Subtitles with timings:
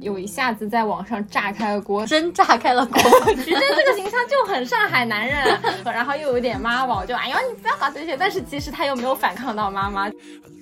[0.00, 3.00] 有一下子在网上炸开了锅， 真炸开了锅。
[3.44, 10.10] 徐峥这个形象就很上海男人，然后又有点妈宝，就哎呦你不要搞这些，但是其实他又没有反抗到妈妈。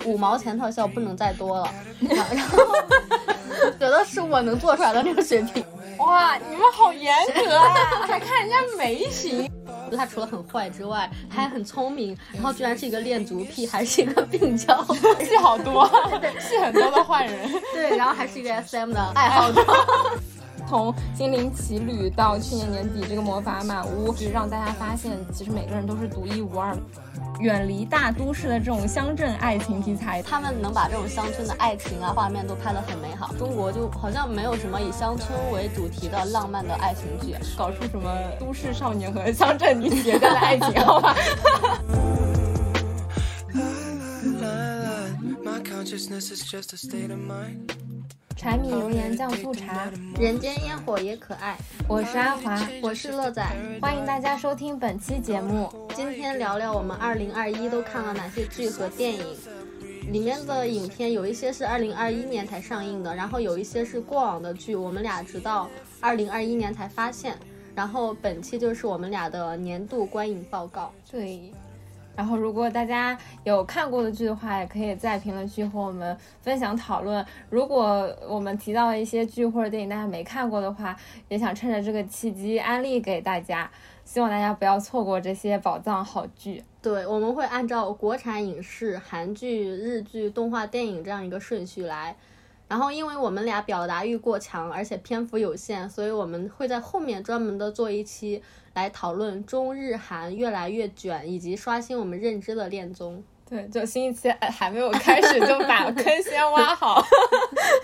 [0.05, 1.69] 五毛钱特效不能再多了，
[2.09, 2.59] 然后
[3.81, 5.65] 觉得是我能做出来的那个水平。
[5.99, 7.75] 哇，你们好严格啊，
[8.07, 9.51] 还看人家眉形。
[9.97, 14.83] 他除了很坏之外，他还很聪明，然后居然是一个恋足癖，还是一个病娇，
[15.25, 15.87] 戏好多，
[16.41, 17.51] 戏很多的坏人。
[17.73, 19.65] 对，然后还是一个 SM 的爱好者。
[20.69, 26.77] 从《精灵奇旅》到去年年底这个《魔法满屋》，就让大家发现，其实每个人都是独一无二。
[27.41, 33.33] 远离大都市的这种乡镇爱情题材，他们能把这种乡村的爱情啊画面都拍得很美好。
[33.39, 41.15] 中国就好像没有什么以乡村为主题的浪漫的爱情剧，搞出什么都市少年和乡镇女学家的爱情，好吧？
[48.39, 51.59] 柴米油盐酱醋茶，人间烟火也可爱。
[51.89, 53.45] 我是阿华，我是乐仔，
[53.83, 55.69] 欢迎大家收听本期节目。
[55.97, 59.27] 今天聊聊我们二零二一都看了哪些剧和电影。
[60.13, 67.37] 里面的影片有一些是二零二一年才上映的，然后有一些是过往的剧，我们俩直到二零二一年才发现。
[67.75, 70.93] 然后本期就是我们俩的年度观影报告。
[71.11, 71.53] 对。
[72.19, 77.25] 然后，如果大家有看过的剧的话，也可以在评论区和我们分享讨论。
[77.49, 80.97] 如果我们提到的一些剧或者电影大家没看过的话，
[81.29, 83.71] 也想趁着这个契机安利给大家。
[84.05, 86.65] 希望大家不要错过这些宝藏好剧。
[86.83, 92.17] 对，我们会按照国产影视、韩剧、日剧、动画电影这样一个顺序来。
[92.67, 98.43] 然后，因为我们俩表达欲过强，而且篇幅有限，所以我们会在后面专门的做一期
[98.79, 103.23] 来讨论中日韩越来越卷，以及刷新我们认知的恋综。
[103.49, 107.05] 对，就新一期还没有开始就把坑先挖好。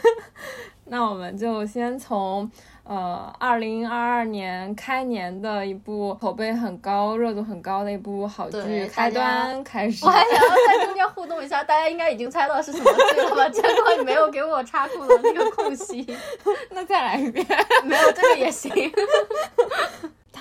[0.87, 2.49] 那我们就先从。
[2.87, 8.59] 呃，二零二二年开年的一部口碑很高、热度很高的一部好剧
[8.91, 10.05] 《开端》开始。
[10.05, 13.49] 我还想要在中间互动一下，大家应该已经猜到是什么剧了吧？
[13.49, 16.07] 结果你没有给我插空的那个空隙，
[16.73, 17.47] 那再来一遍，
[17.85, 18.71] 没有这个也行。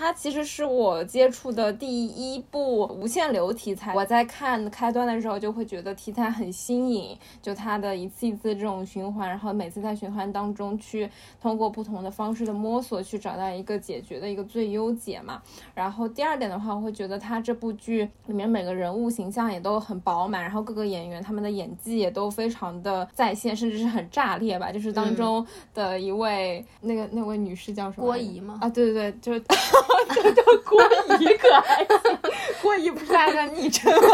[0.03, 3.95] 它其实是我接触的第一部无限流题材。
[3.95, 11.09] 我在看开端的时候，就会觉得题材很新颖，就它的一次一次这种循环，然后每次在循环当中去
[11.41, 15.41] 通过不同的方式的摸索，去找到一个解决的一个最优解嘛。
[15.73, 24.69] 然后第二点的话，我会觉得它这部剧里面每个人物形象也都很饱满，然后各个演员他们的演技也都非常的在线，甚至是很炸裂吧。
[24.69, 28.05] 就是当中的一位那个那位女士叫什么？
[28.05, 28.57] 郭姨吗？
[28.59, 29.41] 啊，对对对，就是。
[30.13, 30.81] 这叫郭
[31.19, 32.19] 姨可还行？
[32.61, 34.07] 郭姨不是爱的昵称吗？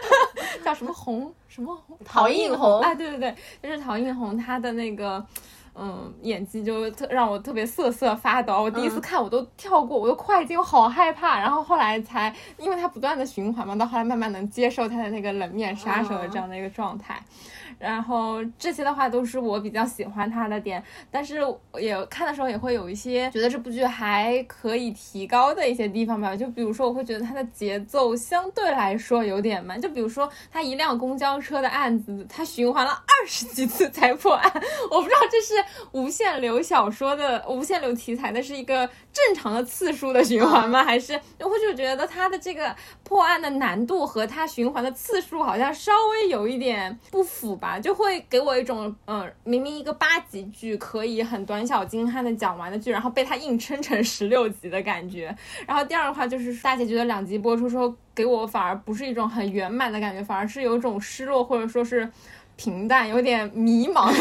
[0.64, 1.32] 叫什么红？
[1.48, 1.98] 什么红？
[2.04, 2.80] 陶映红？
[2.80, 5.24] 哎，对对对，就是陶映红，她的那个
[5.78, 8.62] 嗯演技就特让我特别瑟瑟发抖。
[8.62, 11.38] 我第一次看我都跳过，我都快进，我好害怕。
[11.38, 17.22] 然后后来才，因为他不断的循环嘛，到后来慢慢能接受他的那个冷面杀手的这样的一个状态。
[17.78, 21.40] 然后这些的话都是我比较喜欢他的点，但是
[21.78, 26.34] 也看的时候也会有一些觉得这部剧还可以提高的一些地方吧。
[26.34, 29.78] 就比如说，我会觉得它的节奏相对来说有点慢。
[29.78, 34.50] 就比如说，他一辆公交车的案子，他循环了二十几次才破案。
[34.90, 35.54] 我不知道这是
[35.92, 40.82] 无限流小说的无限流题材的是一个正常的次数的循环吗？
[40.82, 47.66] 还是我会就觉得它的这个破案的难度和它循环的次数好像稍微有一点不符吧？
[47.66, 55.36] 啊，就会给我一种，嗯，明明一个八集剧可以很短小精悍的讲完的剧，然后被它硬撑成十六集的感觉。
[55.66, 62.08] 然后第二的话就是大结局的两集播出之后，给我反而不是一种很圆满的感觉，反而是有一种失落或者说是
[62.56, 64.12] 平淡，有点迷茫。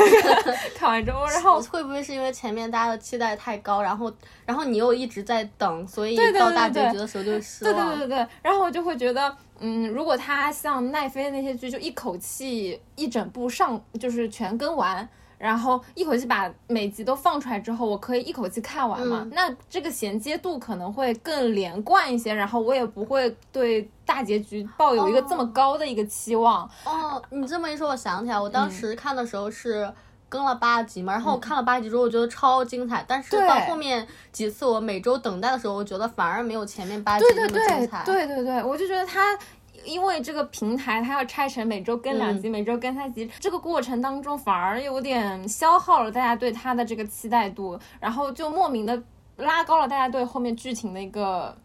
[0.76, 4.14] 看完之后，然后会不会是因为前面大家的期待太高，然后
[4.46, 7.74] 然后你又一直在等，所以到大结局的时候就失望。
[7.74, 9.36] 对对对对，然后我就会觉得。
[9.62, 15.08] 嗯，如果他像奈飞那些剧，就一口气一整部上，就是全跟完，
[15.38, 19.28] 然后一口气把每集都放出来之后，我可以一口气看完嘛？
[19.32, 26.70] 那这个衔接度可能会更连贯一些，然后我也不会对大结局抱有一个这么高的一个期望。
[26.86, 29.92] 哦，你这么一说，我想起来，我当时看的时候是。
[30.28, 33.06] 更了八集嘛，然后我看了八集之后，我觉得超精彩。
[33.08, 38.04] 但是到后面几次我每周等待的时候，我觉得反而没有前面八集那么精彩。
[38.04, 39.38] 对对对，我就觉得它
[39.86, 49.02] 因为这个平台它要拆成每周更两集，每周更三集，这个过程当中反而有点消耗了大家对它的这个期待度，然后就莫名的
[49.38, 51.56] 拉高了大家对后面剧情的一个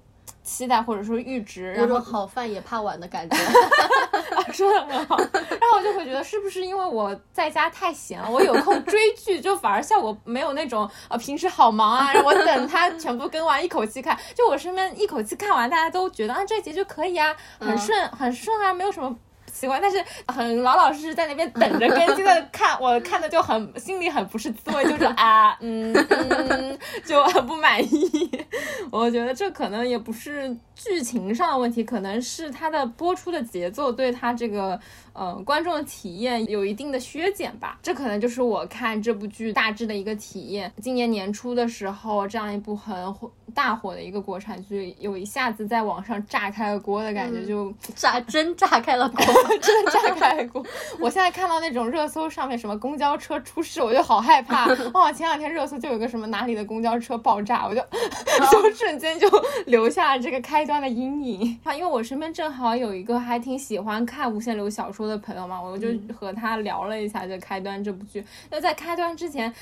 [0.42, 3.36] 期待或者说阈值，有然后种好饭也怕晚的感觉。
[4.52, 19.16] 说的很好，然后我就会觉得是不是因为我在家太闲了，我有空追剧，就反而效果没有那种呃平时好忙啊，让我等它全部更完一口气看，就我身边一口气看完，大家都觉得啊这集就可以啊，很顺很顺啊，没有什么。
[19.52, 28.30] 习惯，但是很老老实实在那边等着更新的看，我看的就很心里很不是滋味，就是啊， 嗯嗯，就很不满意。
[28.90, 34.80] 我觉得这可能也不是剧情上的问题，可能是它的播出的节奏对它这个
[35.12, 37.78] 呃观众的体验有一定的削减吧。
[37.82, 40.72] 这可能就是我看这部剧大致的一个体验。
[40.80, 49.22] 今年年初的时候，这样一部很火大火的一个国产剧，有一下子在网上炸开了锅的感觉，就炸真炸开了锅。
[49.60, 50.64] 真的炸开了锅！
[50.98, 54.66] 我现在看到那种热搜上面什么公交车出事，我就好害怕。
[54.94, 57.80] 哇，前两天热搜就有个什么哪里的公交车爆炸，我就
[58.50, 59.28] 就瞬间就
[59.66, 61.58] 留下了这个开阴影。
[61.64, 68.24] 啊， 因为我身边正好有一个还挺喜欢看无限流小说的朋友嘛，我就和他聊了一下这开端这部剧。
[68.50, 69.52] 那在开端之前。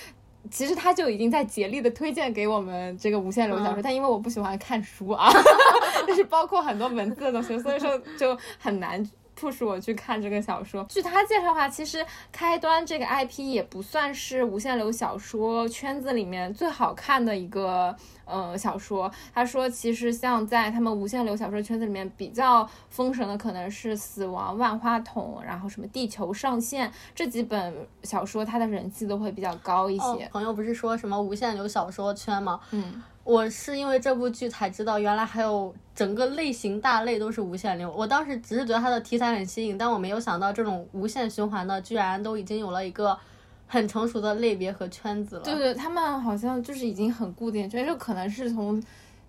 [0.51, 5.29] 其实他就已经在竭力的推荐给我们这个无限流小说，但因为我不喜欢看书啊，
[6.07, 9.05] 就是包括很多文字的东西，所以说就很难。
[9.39, 10.85] 促使我去看这个小说。
[10.89, 17.95] 据他介绍的话，其实开端这个 IP 也不算是无限流小说圈子里面最好看的一个
[18.25, 19.11] 呃小说。
[19.33, 30.29] 他说，其实像在他们无限流小说圈子里面比较封神的，可能是《死亡万花筒》，然后什么《地球上线》这几本小说，它的人气都会比较高一些。
[30.33, 32.59] 朋友不是说什么无限流小说圈吗？
[32.73, 33.03] 嗯。
[33.29, 37.93] 我是因为这部剧才知道，原来还有整个类型大类都是无限流。
[37.95, 43.15] 我当时只是觉得它的题材很新颖，但我没有想到这种无限循环的，居然都已经有了一个
[43.67, 45.43] 很成熟的类别和圈子了。
[45.43, 48.83] 对对，他们好像就是已经很固定，就可能是从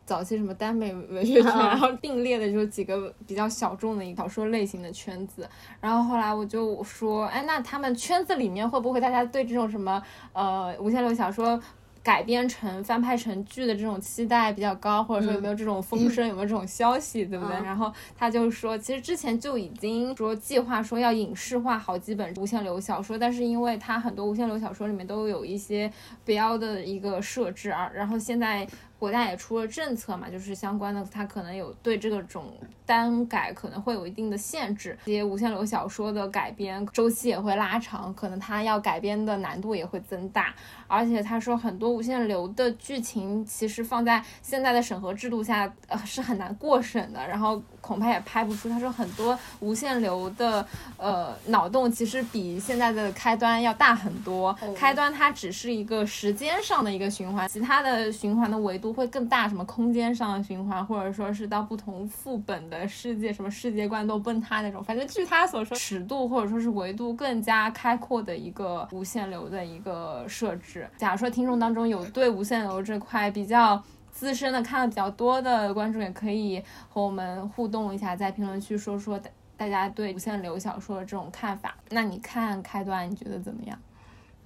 [0.06, 5.46] 早期什么耽美文学圈，然后并列的就几个比较小众的小说类型的圈子。
[5.82, 10.02] 然后后来我就说，哎，那他们圈子里面会不会大家对这种什么
[10.32, 11.62] 呃无限流小说？
[12.02, 17.56] 改编成翻拍成剧的这种期待比较高，或者说有没有这种风声，有没有这种消息，对不对？
[17.64, 25.92] 然后他就说，其实之前就已经说计划说要影视化好几本无限流小说，但是因为他很多无限流小说里面都有一些
[26.24, 28.68] 标的一个设置啊，然后现在。
[29.00, 32.54] 国家也出了政策嘛，就是相关的，它可能有对这个种
[32.86, 34.98] 单改可能会有一定的限制。
[35.06, 40.54] 这些无限流小说的改编周期也会拉长，可能它要改编的难度也会增大。
[40.88, 47.26] 而且他说，很多无限流的剧情其实放在现在的审核制度下，呃，是很难过审的。
[47.28, 47.62] 然后。
[47.82, 48.70] 恐怕也拍不出。
[48.70, 50.64] 他说很多无限流的
[50.98, 54.54] 呃脑洞其实比现在的开端要大很多。
[54.76, 64.84] 开端它只是一个时间上的一个循环，其他的循环的维度会更大，什么空间上的循环，或者说是到不同副本的世界，什么世界观都崩塌那种。
[64.84, 70.90] 反正据他所说，尺度或者说是维度更加开阔的一个无限流的一个设置。
[70.98, 73.82] 假如说听众当中有对无限流这块比较。
[74.12, 81.76] 资深的看的比较多的观众也可以和我们互动一下，在评论区说说大大家对无限流小说的这种看法。
[81.90, 83.78] 那你看开端，你觉得怎么样？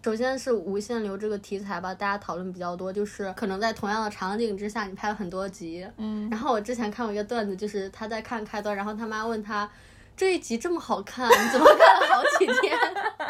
[0.04, 5.88] 首先是无限流这个题材吧，大家讨论比较多，就是可能在同样的场景之下，你拍了很多集。
[5.96, 6.30] 嗯。
[6.30, 9.70] 然后我之前看过一个段子，就是他在看开端，然后他妈问他
[10.18, 12.78] 这一集这么好看，你怎么看了好几天？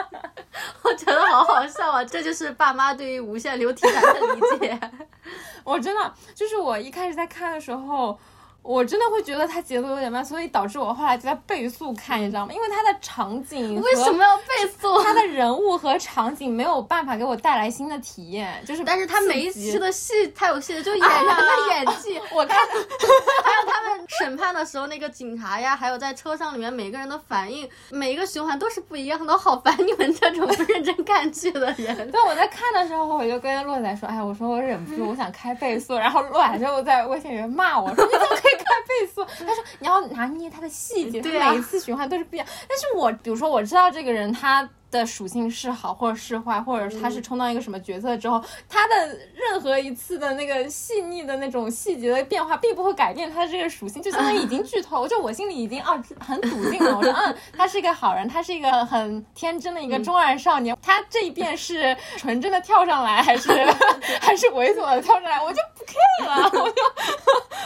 [0.82, 2.04] 我觉得好好笑啊！
[2.04, 4.80] 这就是爸妈对于无限流题材的理解。
[5.64, 8.18] 我真的就是我一开始在看的时候。
[8.64, 12.54] 我真的会觉得它节奏有点慢，所以导致我后来就在倍速看，你知道吗？
[12.54, 14.46] 因为它的场景为什么要倍
[14.80, 14.98] 速？
[15.04, 32.10] 它的人物和场景没有办法给我带来新的体验，就是但是它每一期的戏太有戏了，就 演员的演技， 我看，还有他们审判的时候那个警察呀，还有在车上里面每个人的反应，每一个循环都是不一样的，好烦你们这种不认真看剧的人。
[32.12, 38.53] 对，我在看的时候我就跟洛仔说，哎，我说我忍不住，我想开倍速，然后洛仔就在微信里面骂我说，你怎么可以？
[38.56, 42.48] 开倍速，他说你要拿捏他的细节，他每一次循环都是不一样。
[42.68, 44.70] 但是我比如说我知道这个人他。
[45.00, 55.08] 的属性是好或者是坏，或者他是充当一个什么角色之后，他的任何一次的那个细腻的那种细节的变化，并不会改变他的这个属性，就相当于已经剧透。
[55.08, 60.78] 就我心里已经啊很笃定了，我说嗯，他是一个好人，他是一个很天真的一个中二少年。
[60.82, 63.50] 他这一遍是纯真的跳上来，还是
[64.22, 66.82] 还是猥琐的跳上来，我就不 care 了，我就，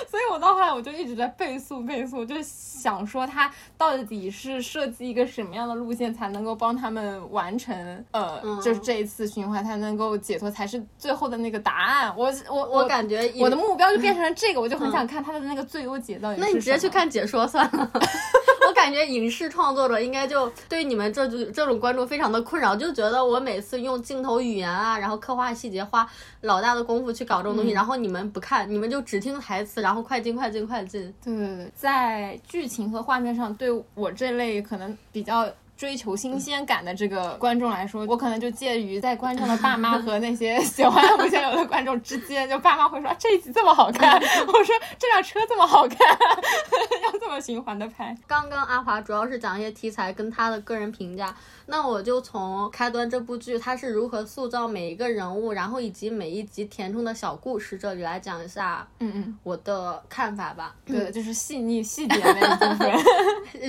[0.09, 12.13] 所以我到后来我就一直在倍速倍速，就想说他到底是设计一个什么样的路线才能够帮他们完成，呃，就是这一次循环才能够解脱，才是最后的那个答案。
[12.17, 16.39] 我我我感觉我的目标就变成了这个，我就很想看他的那个最优解到底。
[16.39, 17.91] 那你直接去看解说算了。
[18.67, 26.07] 我感觉影视创作者应该就对你们这就这种观众非常的困扰，就觉得我每次用镜头语言啊，然后刻画细节，花
[26.41, 31.13] 老大的功夫去搞这种东西，然后你们不看，你们就只听台词，然后快进快进快进。
[31.23, 35.47] 对对对，在剧情和画面上，对我这类可能比较。
[35.77, 42.49] 追求新鲜感的这个观众来说，我可能就介于在观众的爸妈和那些 喜欢无限流的观众之间。
[42.49, 44.15] 就爸妈会说这一集这么好看，
[44.47, 45.99] 我说这辆车这么好看，
[47.05, 48.17] 要这么循环的拍。
[48.25, 51.33] 刚刚阿华主要是讲一些题材跟他的个人评价。
[51.67, 60.73] 那我就从开端这部剧它是如何塑造每一个人物，然后以及每一集填充的小故事这里来讲一下，嗯嗯，我的看法吧。
[60.85, 62.91] 对， 就是细腻细节那一部分，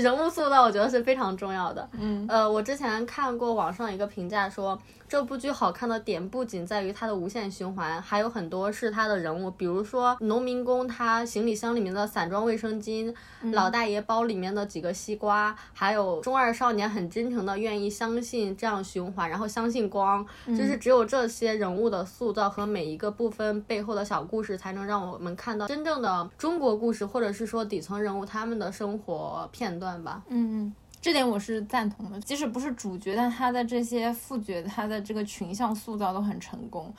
[0.00, 1.88] 人物塑造我觉得是非常重要的。
[1.92, 4.80] 嗯，呃，我之前看过网上一个评价说。
[5.08, 13.14] 这部剧好看的点不仅在于它的无限循环，还有很多是它的人物，比如说农民工他行李箱里面的散装卫生巾，
[13.52, 30.22] 老大爷包里面的几个西瓜，还有中二少年很真诚的愿意相信这样循环，然后相信光，就是只有这些人物的塑造和每一个部分背后的小故事，才能让我们看到真正的中国故事，或者是说底层人物他们的生活片段吧。
[30.28, 30.74] 嗯嗯。
[31.00, 36.92] 这点我是赞同的，即使不是主角，但他的这些副角，他的这个群像塑造都很成功。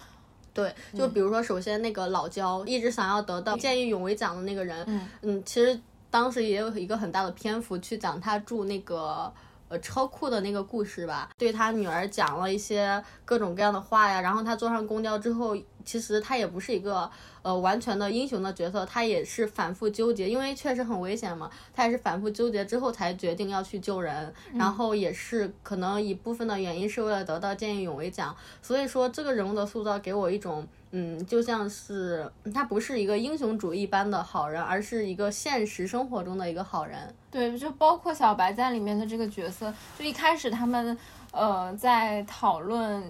[0.53, 5.79] 对，就比如说，首先那个老焦一直想要得到见义勇为奖的那个人，嗯，其实
[6.09, 9.31] 当时也有一个很大的篇幅去讲他住那个。
[9.69, 14.19] 呃，超酷的那个故事吧，对他女儿讲了一些各种各样的话呀。
[14.19, 17.09] 然后他坐上公交之后，其实他也不是一个
[17.43, 21.49] 呃完全的英雄的角色，他也是反复纠结，因为确实很危险嘛。
[21.73, 28.35] 他也是反复纠结之后才决定要去救人，然后也是可能一部分的原因是为了得到见义勇为奖。
[28.61, 30.67] 所以说，这个人物的塑造给我一种。
[30.91, 37.13] 嗯，就像是他不是一个英雄主义般的好人，而是一个现实生活中的一个好人。
[37.29, 40.97] 对，就包括小白在里面的这个角色，就一开始他们
[41.31, 43.03] 呃在讨论。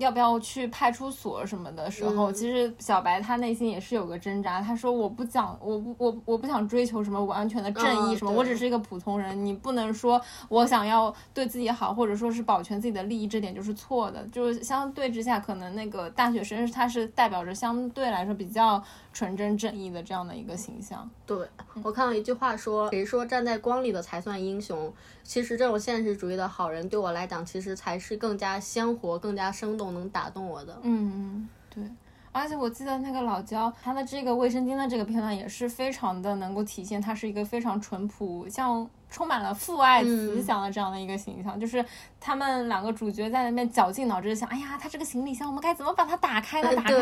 [0.00, 4.60] 要不要去派出所什么的时候，其实小白他内心也是有个挣扎。
[4.60, 9.44] 他说：“我不讲，我不，我我不想追求什么完全的正义什么，我只是一个普通人。
[9.44, 14.26] 你不能说我想要对自己好，或者说是保全自己的利益，这点就是错的。
[14.28, 21.48] 就是相对之下，可能那个大学生他是代表着相对来说比较。”纯真正义的这样的一个形象，对
[21.84, 24.92] 我看到一句话说，谁说站在光里的才算英雄？
[25.22, 30.76] 其实这种现实主义的好人，对我来讲，其实才是更加鲜活、更加生动，能打动我的。
[30.82, 31.84] 嗯嗯，对。
[32.32, 41.58] 而且我记得那个老焦，他的这个卫生巾的这个片段也是非常的能够体现他是一个非常淳朴，像充满了父爱慈祥的这样的一个形象。
[41.58, 41.84] 就是
[42.20, 46.72] 他们两个主角在那边绞尽脑汁想，哎呀，他这个行李箱我们该怎么把它打开呢？
[46.76, 46.94] 打开，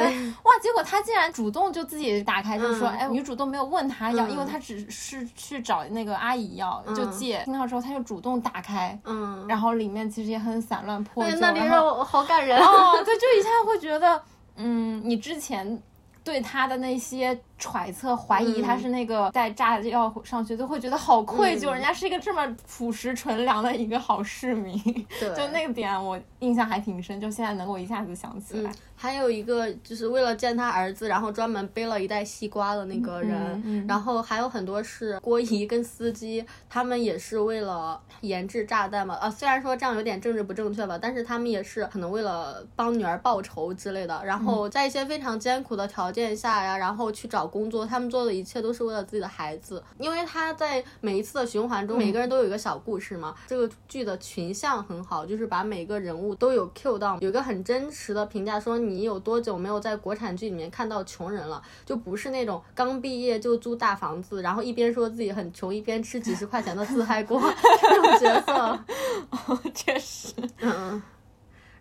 [0.44, 0.58] 哇！
[0.62, 7.42] 结果他竟然主动就自己打开，就是说，哎，女主都没有问他要，因为他只是去找那个阿姨要，就借。
[7.44, 12.94] 听到之后他就主动打开，嗯，然后里面其实也很散乱破旧，那里让我好感人哦。
[13.04, 14.22] 对，就一下会觉得。
[14.58, 15.80] 嗯，你之前
[16.22, 21.72] 对他的那些揣测、怀疑，他是那个带炸药上去，就会觉得好愧疚。
[21.72, 24.80] 人家是一个这么朴实纯良的一个好市民，
[25.36, 28.70] 就那个点我印象还挺深，就现在能够一下子想起来。
[29.00, 39.16] 还有一个就是为了见他儿子，然后专门背了一袋西瓜的那个人，然后还有很多是郭姨跟司机，他们也是为了研制炸弹嘛。
[39.20, 44.20] 呃，虽然说这样有点政治不正确吧，但是他们也是可能为了帮女儿报仇之类的。
[44.24, 49.82] 然后在一些非常艰苦的条件下呀，然后去找工作，他们做的一切都是为了自己的孩子。
[49.98, 53.34] 因为他在每一次的循环中，每个人都有一个小故事嘛。
[53.46, 58.78] 这个剧的群像很好，就是把每个人物都有 Q 到，有一个很真实的评价说。
[58.78, 61.62] 你有多久没有在国产剧里面看到穷人了？
[61.84, 67.40] 就不是那种刚毕业就租大房子，然后一边说自己很穷，一边吃几十块钱的自嗨锅
[67.80, 68.78] 这种角色。
[69.30, 71.02] 哦确实，嗯。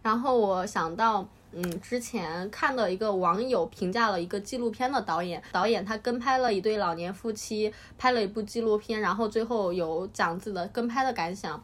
[0.01, 1.27] 然后我想到，
[1.59, 11.59] 嗯，之前看到一个网友评价了一个纪录片的导演，导演他跟拍了一对老年夫妻，拍了一部纪录片，然后最后有讲自己的跟拍的感想。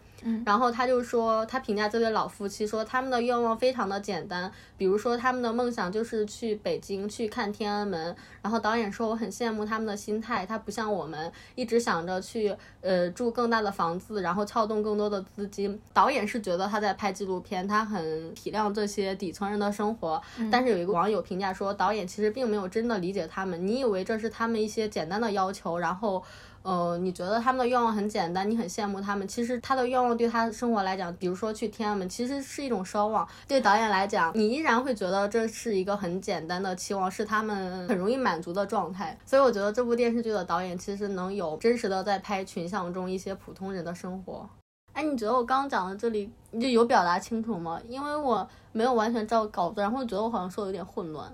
[0.45, 8.15] 然后他就说，他评价这对老夫妻说，他们的愿望非常的简单，比如说他们的梦想就是去北京去看天安门。
[8.41, 15.79] 然后导演说，我很羡慕他们的心态，他不像我们一直想着去呃住更大的房子，然后撬动更多的资金。
[15.93, 20.21] 导演是觉得他在拍纪录片，他很体谅这些底层人的生活。
[20.51, 23.65] 但是有一个网友评价说，导演其实并没有真的理解他们。
[23.65, 26.23] 你以为这是他们一些简单的要求，然后。
[26.63, 29.27] 呃，你觉得他们的愿望很简单，你很羡慕他们。
[29.27, 33.27] 其实他的愿望对他生活来讲，比如说去天安门，其实是一种奢望。
[33.45, 39.17] 对导演来讲，你依然会觉得这是一个很简单的期望，是他们很容易满足的状态。
[39.25, 44.49] 所以我觉得这部电视剧的导演其实能有真实的在拍群像中一些普通人的生活。
[44.93, 47.81] 哎，你觉得我刚刚讲的这里你就有表达清楚吗？
[47.89, 51.29] 因为我没有完全照稿子，然后觉得我好像说的有点混乱。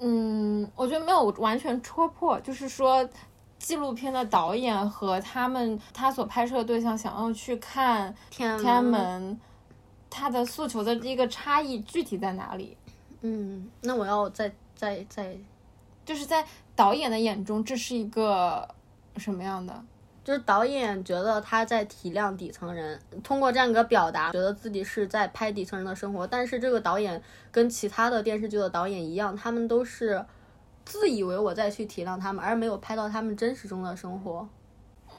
[0.00, 3.08] 嗯，我觉得没有完全戳破，就是说。
[3.60, 9.38] 纪录片的导演和他们他所拍摄的对象想要去看天安门，
[10.08, 12.74] 他的诉求的一个差异具体在哪里？
[13.20, 15.36] 嗯，那我要再再再，
[16.06, 16.42] 就是在
[16.74, 18.66] 导演的眼中，这是一个
[19.18, 19.84] 什么样的？
[20.24, 26.26] 就是导演觉得他在体谅底层人，通过这样一个表达，觉得自己是在拍底层人的生活。
[26.26, 30.24] 但是这个导演跟其他的电视剧的导演一样，他们都是。
[30.84, 34.48] 自以为我在去体谅他们，而没有拍到他们真实中的生活。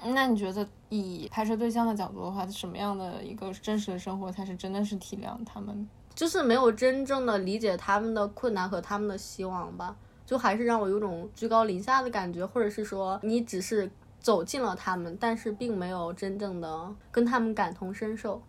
[0.04, 5.88] 那你觉得以拍摄对象的角度的话，什么样的一个真实的生活才是真的是体谅他们？
[6.16, 9.96] 就是没有真正的理解他们的困难和他们的希望吧？
[10.26, 13.90] 就还是让我有种居高临下的感觉，或者是说你只是
[14.20, 18.42] 走近了他们，但是并没有真正的跟他们感同身受。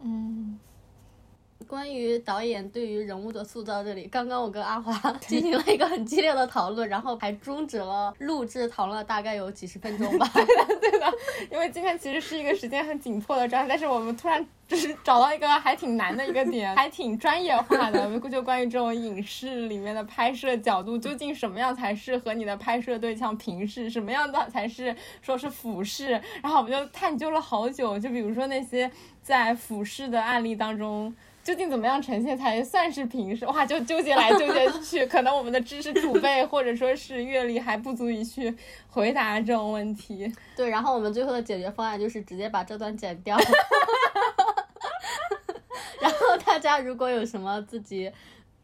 [0.00, 0.58] 嗯。
[1.72, 4.92] 关于导演对于人物的塑造，这里刚刚我跟阿华
[5.26, 10.30] 进行了一个很激烈的讨论，然后还终止了录制，讨论了大概有几十分钟吧。
[10.36, 11.10] 对的，对的，
[11.50, 28.90] 因为今天其实是一个时间很紧迫的状态，但是我们突然就是找到一个还挺难的一个点，还挺专业化的，就关于这种影视里面的拍摄角度，究竟什么样才适合你的拍摄对象平视，什么样的才是说是俯视，然后我们就探究了好久，就比如说那些
[29.22, 31.14] 在俯视的案例当中。
[31.42, 33.44] 究竟怎么样呈现才算是平视？
[33.46, 38.54] 哇，就纠结来纠结去， 可能我们的知识储备或者说是阅历还不足以去
[38.88, 40.32] 回答这种问题。
[40.54, 43.36] 对，然后我们最后的解决方案就是直接把这段剪掉。
[46.00, 48.10] 然后大家如果有什么自己。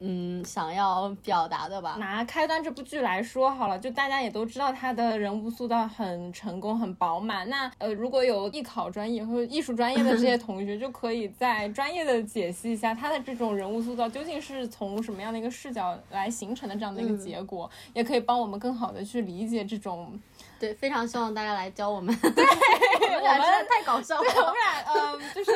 [0.00, 1.96] 嗯，想要表达的吧。
[1.98, 7.48] 拿开端这部剧来说好了，就大家也都知道他的人物塑造很成功、很饱满。
[7.48, 20.18] 那呃，如果有艺考专业或者艺术专业的这些同学，就可以在专业的解析一下他的这种人物塑造究竟是从什么样的一个视角来形成的这样的一个结果，也可以帮我们更好的去理解这种。
[20.58, 22.14] 对，非常希望大家来教我们。
[22.16, 22.30] 对，
[23.16, 24.22] 我们太搞笑了。
[24.22, 25.52] 对，我们俩嗯，就是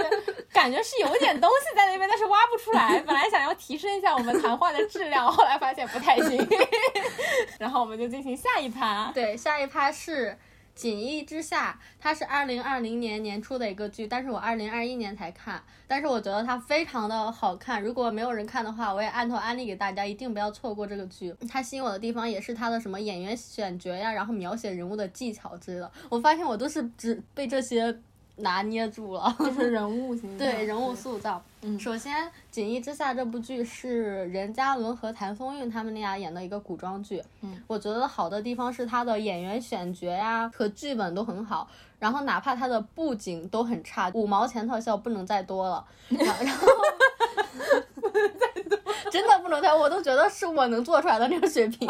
[0.52, 3.02] 感觉是有点东西在那边，但是挖不出来。
[3.06, 6.48] 本来想要提升一下我们谈话的质量，后来发现不太行。
[7.58, 9.10] 然后我们就进行下一趴。
[9.14, 10.38] 对，下一趴是。
[10.74, 17.82] 锦衣之下，它是二零二零年年初的一个剧，但是我二零二一年才看，但是我觉得它非常的好看。
[17.82, 21.34] 如果没有人看的话，我也按头安利给大家，一定不要错过这个剧。
[21.48, 25.92] 它吸引我的地方也是它的什么演员选角呀，然后描写人物的技巧之类的。
[26.08, 28.00] 我发现我都是只被这些。
[28.36, 31.42] 拿捏住了，就是人物形象， 对人物塑造。
[31.60, 37.22] 嗯，首先《锦衣之下》这部剧是任嘉伦和谭松韵他们俩演的一个古装剧。
[37.42, 41.68] 嗯，我觉得好的地方是他的演员选角呀和剧本都很好，
[41.98, 45.84] 然后哪怕他的布景都很差，五毛钱特效不能再多了。
[46.10, 46.68] 然后，
[49.10, 51.88] 真的不能再，我都觉得是我能做出来的那个水平。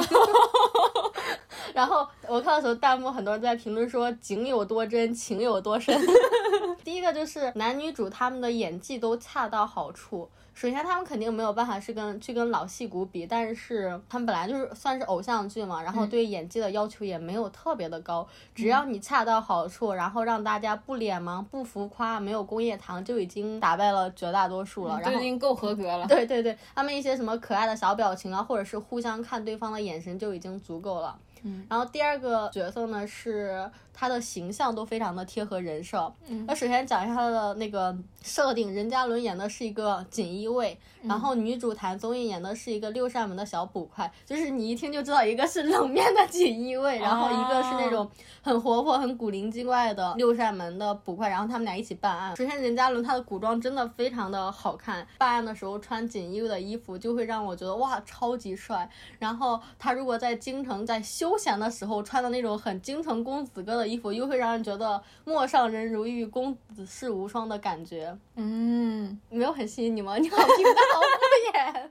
[1.75, 5.99] 然后我看到时候，弹幕很多人在评论说景有多真，情有多深。
[6.85, 10.29] 第一个就是男女主他们的演技都恰到好处。
[10.55, 18.27] 首先，他们肯定没有办法是跟去跟老戏骨比，但是他们本来就是算是偶像剧嘛，然后对演技的要求也没有特别的高。
[18.55, 25.01] 只要你恰到好处，然后让大家不脸盲、不浮夸、没有工业糖，就已经打败了绝大多数了。
[25.01, 26.07] 然后已经够合格了。
[26.07, 31.19] 对对对，他们一些什么可爱的小表情啊，或者是互相看对方的眼神就已经足够了。
[31.45, 36.13] 嗯，然后第二个角色呢是他的形象都非常的贴合人设。
[36.29, 48.09] 嗯，那首先讲一下他的那个设定，任嘉伦演的是一个锦衣卫，然后女主谭松韵演的是一个六扇门的小捕快，就是你一听就知道一个是冷面的锦衣卫，然后一个是那种
[48.43, 52.37] 很活泼、很古灵精怪的六扇门的捕快，然后他们俩一起办案。
[52.37, 58.89] 首先，任嘉伦他的古装真的非常的好看，办案的时候穿锦衣卫的衣服就会让我觉得哇超级帅。
[59.19, 68.12] 然后他如果在京城在休闲的时候穿的那种很京城公子哥的衣服，又会让人觉得陌上人如玉，公子世无双的感觉。
[68.37, 70.17] 嗯，没有很吸引你吗？
[70.19, 71.89] 你好平淡，好敷衍。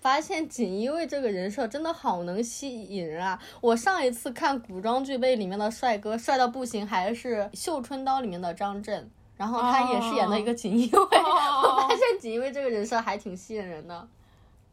[0.00, 3.38] 发现锦衣卫这个人设真的好能吸引人啊！
[3.60, 10.98] 我上一次看古装剧被里面的帅哥帅到不行，还是《绣春刀》里面的张震，然后他也是演的一个锦衣卫。
[11.00, 14.08] 我 发现锦衣卫这个人设还挺吸引人的。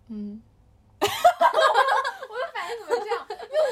[0.07, 0.41] 嗯。
[1.01, 1.11] 我的
[2.53, 3.26] 反应怎么这样？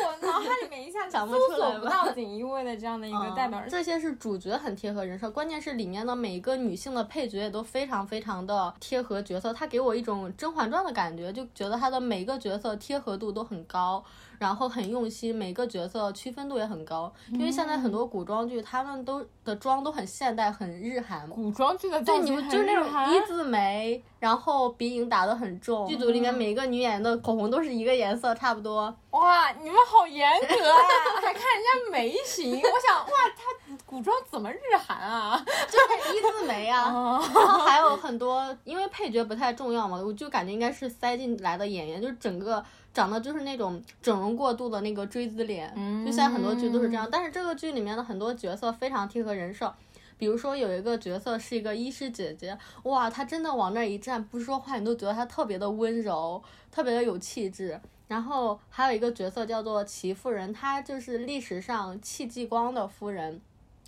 [0.05, 3.69] 我脑海里面一下 想不搜出来吧索不到锦衣卫的这样的一个代表人。
[3.69, 14.03] 这些是主角很贴合人设，关键是里面的每一个女性的配角也都非常非常的贴合角色，她给我一种《甄嬛传》的感觉，就觉得她的每一个角色贴合度都很高，
[14.39, 17.11] 然后很用心，每个角色区分度也很高。
[17.31, 21.29] 因为现在很多古装剧，他们都的妆都很现代，很日韩。
[21.29, 25.87] 古装剧的对，你们就是那种一字眉，然后鼻影打得很重。
[25.87, 28.93] 剧组里面每一个女演员的口红都是一个颜色，差不多。
[29.11, 30.77] 哇，你们好严格啊！
[31.21, 35.43] 还看人家眉形，我想哇，他古装怎么日韩啊？
[35.67, 45.69] 就是一字眉啊，哦然后还有很多，因为配角不太重要嘛，我就感觉应该是塞进来的演员，就是整个长得就是那种整容过度的那个锥子脸，
[46.05, 47.07] 就现在很多剧都是这样。
[47.11, 49.73] 但是这个剧里面的很多角色非常贴合人设。
[50.17, 57.77] 比如说有一个角色是一个医师姐姐，哇，她真的往那儿一站，不说话你都觉得她特别的温柔，特别的有气质。
[58.07, 63.41] 然后还有一个角色叫做齐夫人，她就是历史上戚继光的夫人，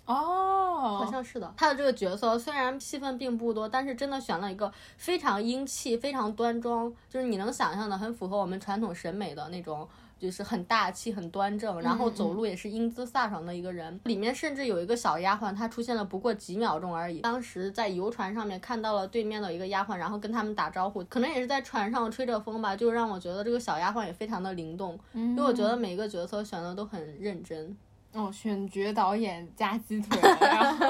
[0.06, 1.52] 哦，好像是的。
[1.56, 9.88] 她的这个角色虽然戏份并不多，但是真的选了一个非常英气、非常端庄，就是你能想象的很符合我们传统审美的那种。
[10.18, 14.00] 就是很大气、很端正，然后走路也是英姿飒爽的一个人。
[14.04, 17.20] 里面甚至有一个小丫鬟，她出现了不过几秒钟而已。
[17.20, 24.98] 当时在游船上面看到了对面的一个丫鬟，然后跟他们打招呼，可能也是在船上吹着风吧，就让我觉得这个小丫鬟也非常的灵动。
[25.12, 27.76] 因为我觉得每个角色选的都很认真。
[28.12, 30.86] 哦，选角导演加鸡腿， 然后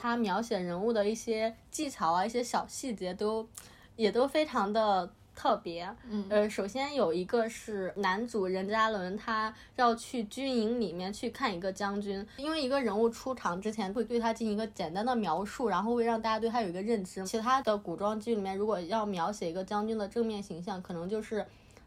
[0.00, 3.46] 他描写人物的一些技巧啊，一些小细节都
[3.96, 5.88] 也都非常的特别。
[6.10, 17.24] 嗯呃，首先有一个是男主任嘉伦，他要去军营里面去看一个将军，因为一个人物出场之前会对他进行一个简单的描述，然后会让大家对他有一个认知。
[17.26, 21.46] 其他的古装剧里面，如果要描写一个将军的正面形象，可能就是。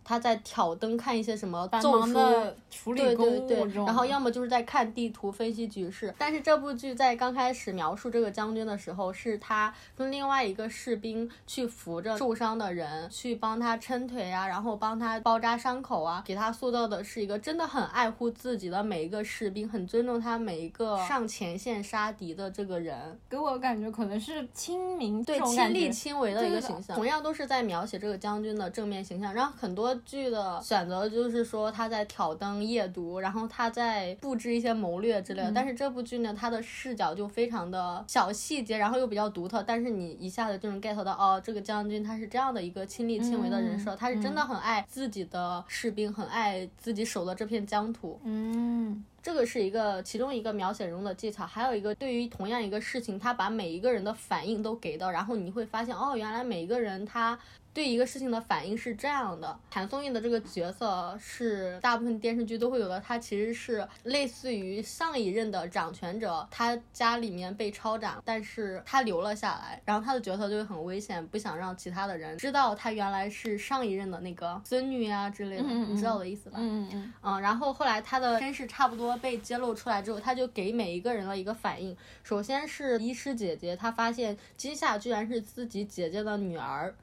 [0.10, 6.12] 他在挑灯看一些什么繁奏书，忙的处理对公务对对然后要么就是在看地图分析局势。
[6.18, 23.20] 但是这部剧在刚开始描述这个将军的时候，是他跟另外一个士兵去扶着受伤的人，去帮他撑腿啊，然后帮他包扎伤口啊，给他塑造的是一个真的很爱护自己的每一个士兵，很尊重他每一个上前线杀敌的这个人。
[23.30, 29.32] 给我感觉可能是亲民对，亲力亲为的一个形象，同样都是在描写这个将军的正面形象。
[29.32, 35.52] 然后很多剧的选择就是说他在挑灯夜读，然后他在布置一些谋略之类的。
[35.52, 48.20] 但是这部剧呢，它的视角就非常的小细节，然后又比较独特，但是你一下子就能 get 到哦，这个将军他是这样的一个亲力亲为的人设，嗯他是真的很爱自己的士兵，很爱自己守的这片疆土。
[48.24, 57.38] 嗯这个是一个其中一个描写人物的技巧，还有一个对于同样一个事情，他把每一个人的反应都给到，然后你会发现哦，原来每一个人他
[57.74, 59.58] 对一个事情的反应是这样的。
[59.70, 76.58] 谭松韵的这个角色是大部分电视剧都会有的，他其实是类似于上一任的掌权者，他家里面被抄斩，但是他留了下来，然后他的角色就会很危险，不想让其他的人知道他原来是上一任的那个孙女啊之类的，嗯嗯你知道我的意思吧？
[76.60, 81.96] 嗯嗯嗯，然后后来他的身世差不多被揭露出来之后，他就给每一个人了一个反应。
[82.24, 86.94] 首先是医师姐姐，她发现今夏居然是自己姐姐的女儿，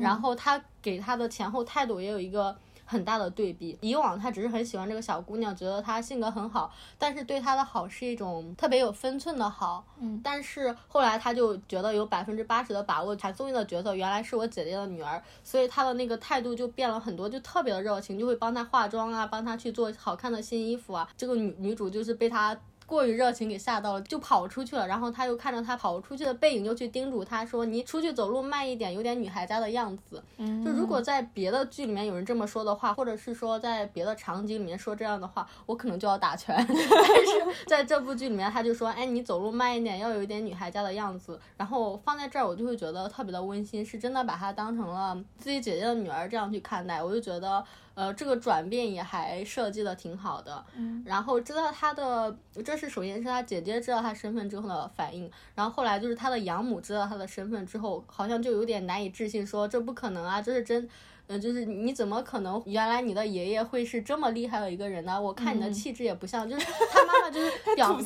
[0.00, 2.56] 然后他给他的前后态度也有一个。
[2.90, 9.84] 很大的对比，以往他只是很喜欢这个小姑娘，觉得她性格很好，但是对她的好是一种特别有分寸的好。
[10.00, 21.08] 嗯，但是后来他就觉得有百分之八十的把握，谭松韵的角色原来是我姐姐的女儿，所以他的那个态度就变了很多，就特别的热情，就会帮她化妆啊，帮她去做好看的新衣服啊。
[21.16, 22.58] 这个女女主就是被他
[22.90, 24.84] 过于热情给吓到了，就跑出去了。
[24.88, 36.56] 然后他又看着他跑出去的背影，就去叮嘱他说：“你出去走路慢一点，有点女孩家的样子。”嗯，就如果在别的剧里面有人这么说的话，或者是说在别的场景里面说这样的话，我可能就要打拳。
[36.66, 47.00] 但是在这部剧里面，他就说：“哎，你走路慢一点，要有一点女孩家的样子。”然后放在这儿，我就会觉得特别的温馨，是真的把她当成了自己姐姐的女儿这样去看待。
[47.00, 50.64] 我就觉得，呃，这个转变也还设计的挺好的。
[50.76, 60.88] 嗯，然后知道他的，这是首先是他姐姐知道他身份之后的反应，然后后来就是他的养母知道他的身份之后，好像就有点难以置信，说这不可能啊，这是真。
[61.32, 62.60] 嗯，就是你怎么可能？
[62.66, 65.22] 原来你的爷爷会是这么厉害的一个人呢？
[65.22, 67.96] 我看你的气质也不像，就是他妈妈就是表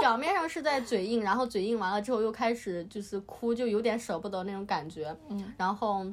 [0.00, 5.16] 表面上是在嘴硬，然后嘴硬完了之后又开始就是哭，就有点舍不得那种感觉。
[5.28, 6.04] 嗯，然后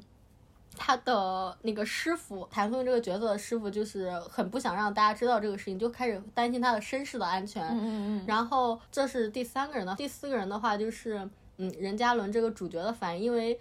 [0.84, 7.64] 他的那个师傅谭松这个角色的师傅就是很不想让大家知道这个事情，就开始担心他的身世的安全。
[7.68, 8.26] 嗯嗯嗯。
[8.26, 13.60] 然后这是第三个人的，第四个人的话就是嗯任嘉伦这个主角的反应，因为。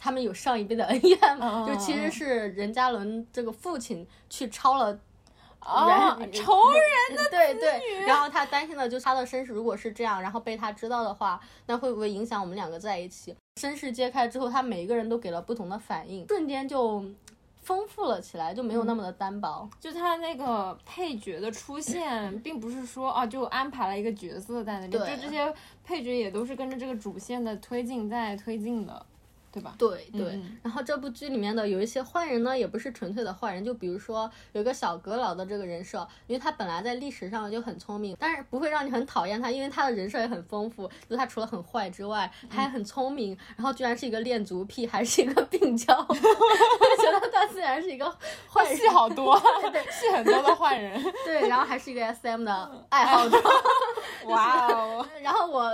[0.00, 1.20] 他们有上一辈的恩怨，
[1.66, 4.98] 就其实是任嘉伦这个父亲去抄了，
[5.66, 13.34] 啊，仇人的 对对，然后他担心的就是他的身世如果是这样，然后被他知道的话，那会不会影响我们两个在一起？
[13.60, 17.04] 身世揭开之后，他每一个人都给了不同的反应，瞬间就
[17.62, 19.68] 丰富了起来，就没有那么的单薄。
[19.80, 25.52] 就他那个配角的出现，并不是说啊，就安排了一个角色在那边，就这些
[25.84, 29.04] 配角也都是跟着这个主线的推进在推进的。
[29.56, 29.74] 对吧？
[29.78, 48.14] 对对，然后这部剧里面的有一些坏人呢，也不是纯粹的坏人，就比如说有个小阁老的这个人设，因为他本来在历史上就很聪明，但是不会让你很讨厌他，因为他的人设也很丰富，就他除了很坏之外，他还很聪明，然后居然是一个恋足癖，还是一个病娇，我觉得他虽然是一个
[48.52, 49.38] 坏戏好多，
[49.90, 53.38] 戏 很多的坏人，对，然后还是一个 SM 的 爱好者，
[54.26, 55.70] 哇哦， 然后我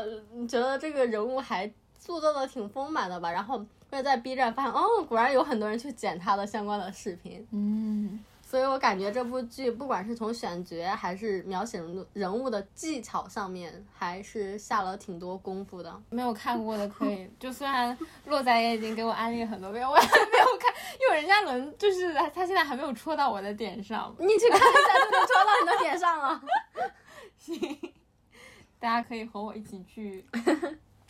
[0.47, 1.68] 觉得这个人物还。
[2.04, 11.80] 塑造的挺丰满的吧，然后会在 B 站发现，哦，果然有很多人去剪他的相关的视频，嗯，所以我感觉这部剧不管是从选角还是描写
[12.12, 16.02] 人物的技巧上面，还是下了挺多功夫的。
[16.10, 26.42] 没有看过的可以，就虽然洛仔也已经给我安利很多遍，我还没有看，因为人家能就是他现在还没有戳到我的点上，你去看一下就能戳到你的点上了。
[27.38, 27.78] 行，
[28.80, 30.26] 大家可以和我一起去。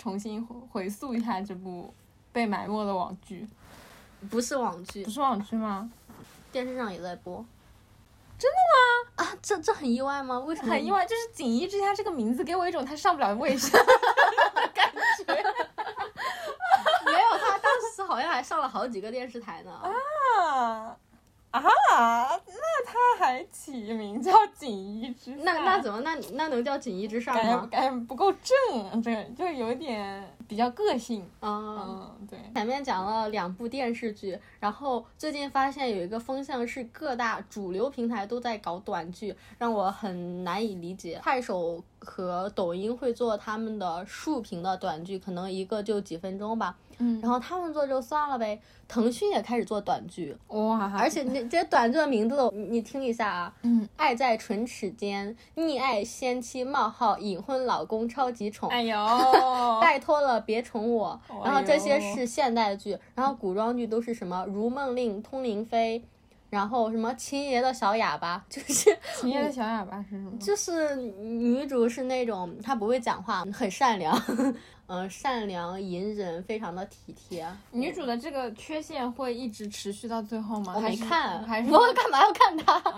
[0.03, 1.95] 重新回溯一下这部
[2.33, 3.47] 被埋没的网剧，
[4.29, 5.88] 不是网剧，不是网剧吗？
[6.51, 7.37] 电视上也在播，
[8.37, 8.57] 真的
[9.23, 9.25] 吗？
[9.25, 10.41] 啊，这这很意外吗？
[10.41, 11.07] 为什么很意外？
[11.07, 13.79] 就是锦衣之下这个名字给我一种他上不了卫视的
[14.75, 15.25] 感觉。
[17.07, 19.71] 没有，他当时好像还上了好几个电视台呢。
[19.73, 20.97] 啊。
[21.53, 21.61] 啊，
[22.49, 27.66] 那他还起名叫锦衣之那那怎么那那能叫锦衣之上吗？
[27.70, 31.26] 感觉不够正，这就有点比较个性。
[31.40, 32.38] 嗯，对。
[32.55, 41.18] 前面讲了两部电视剧，然后最近发现有一个风向是各大主流平台都在搞短剧，让我很难以理解。
[41.22, 46.76] 快手和抖音会做他们的竖屏的短剧，可能一个就几分钟吧。
[46.98, 48.61] 嗯，然后他们做就算了呗。
[48.87, 50.92] 腾讯也开始做短剧，哇！
[50.94, 53.55] 而且那这些短剧的名字，你你听一下啊。
[53.62, 58.68] 嗯，爱在唇齿间，溺爱先妻冒号隐婚老公超级宠。
[58.68, 58.97] 哎呦，
[59.81, 61.18] 拜托了别宠我。
[61.45, 65.99] 然后这些是现代剧，然后古装剧都是什么《如梦令》《通灵妃》，
[66.51, 70.33] 然后什么秦爷的小哑巴， 就是秦爷的小哑巴是什么？
[70.38, 74.14] 就是女主是那种她不会讲话，很善良。
[74.87, 77.47] 嗯，善良、隐忍，非常的体贴。
[77.71, 80.75] 女主的这个缺陷会一直持续到最后吗？
[80.77, 82.77] 我没看，还是我干嘛要看它？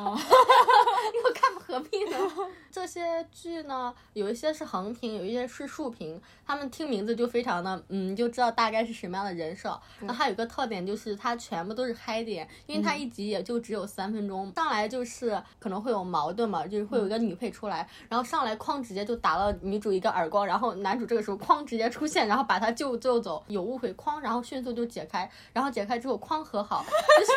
[1.15, 2.19] 因为看何必呢？
[2.73, 6.21] 这些剧呢，有一些是横屏，有一些是竖屏。
[6.47, 9.81] 他们听名字就非常的，嗯，就知道大概是什么样的人设。
[10.01, 21.84] 那还有个特点就是它全部都是嗨点，因为它一集也就只有三分钟，上来就是可能会有矛盾嘛，就是会有一个女配出来，然后上来哐直接就打了女主一个耳光，然后男主这个时候哐直接。
[21.89, 26.85] 出现，然后把他救救走，有误会，哐，然后迅速就解开，然后解开之后哐和好，
[27.19, 27.33] 就是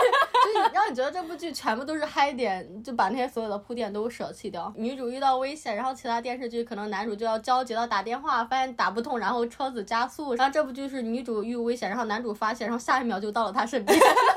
[0.53, 4.71] 就是让你觉得这部剧全部都是嗨点，就把那些所有的铺垫都舍弃掉。
[4.75, 13.97] 女主遇到危险，然后其他电视剧可能男主就要焦急到打电话，发现打不通，然后车子加速，然后这部剧是女主遇危险，然后男主发现，然后下一秒就到了他身边。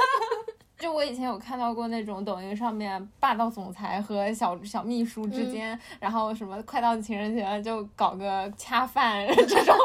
[0.81, 9.77] 就我以前有看到过那种抖音上面霸道总裁和小小秘书之间，然后什么快到情人节了就搞个恰饭 这种，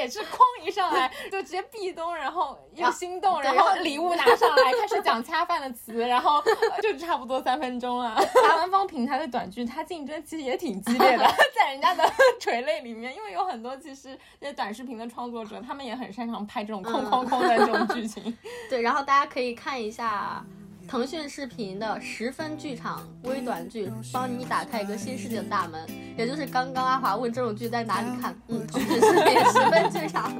[0.00, 6.42] 也是哐一上来 就直接壁咚，然后又心动，对然后礼物拿上来开始讲恰饭的词，然后
[6.82, 8.18] 就差不多三分钟了。
[8.56, 12.10] 官方平台的短剧，它竞争其实也挺激烈的， 在人家的
[12.40, 18.36] 垂泪里面，因为有很多其实那些短视频的创作者，他们也很擅长拍这种空空空的这种剧情。
[18.68, 20.44] 对，然后大家可以看一下
[20.90, 25.80] 腾讯视频的十分剧场微短剧，帮你打开一个新世界的大门。
[26.18, 30.34] 也就是刚刚阿华问这种剧在哪里看，嗯，腾讯视频十分剧场。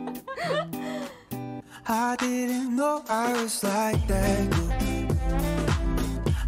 [1.84, 4.48] I didn't know I was like that.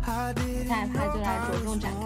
[0.05, 2.02] I didn't 下一趴就来着重展开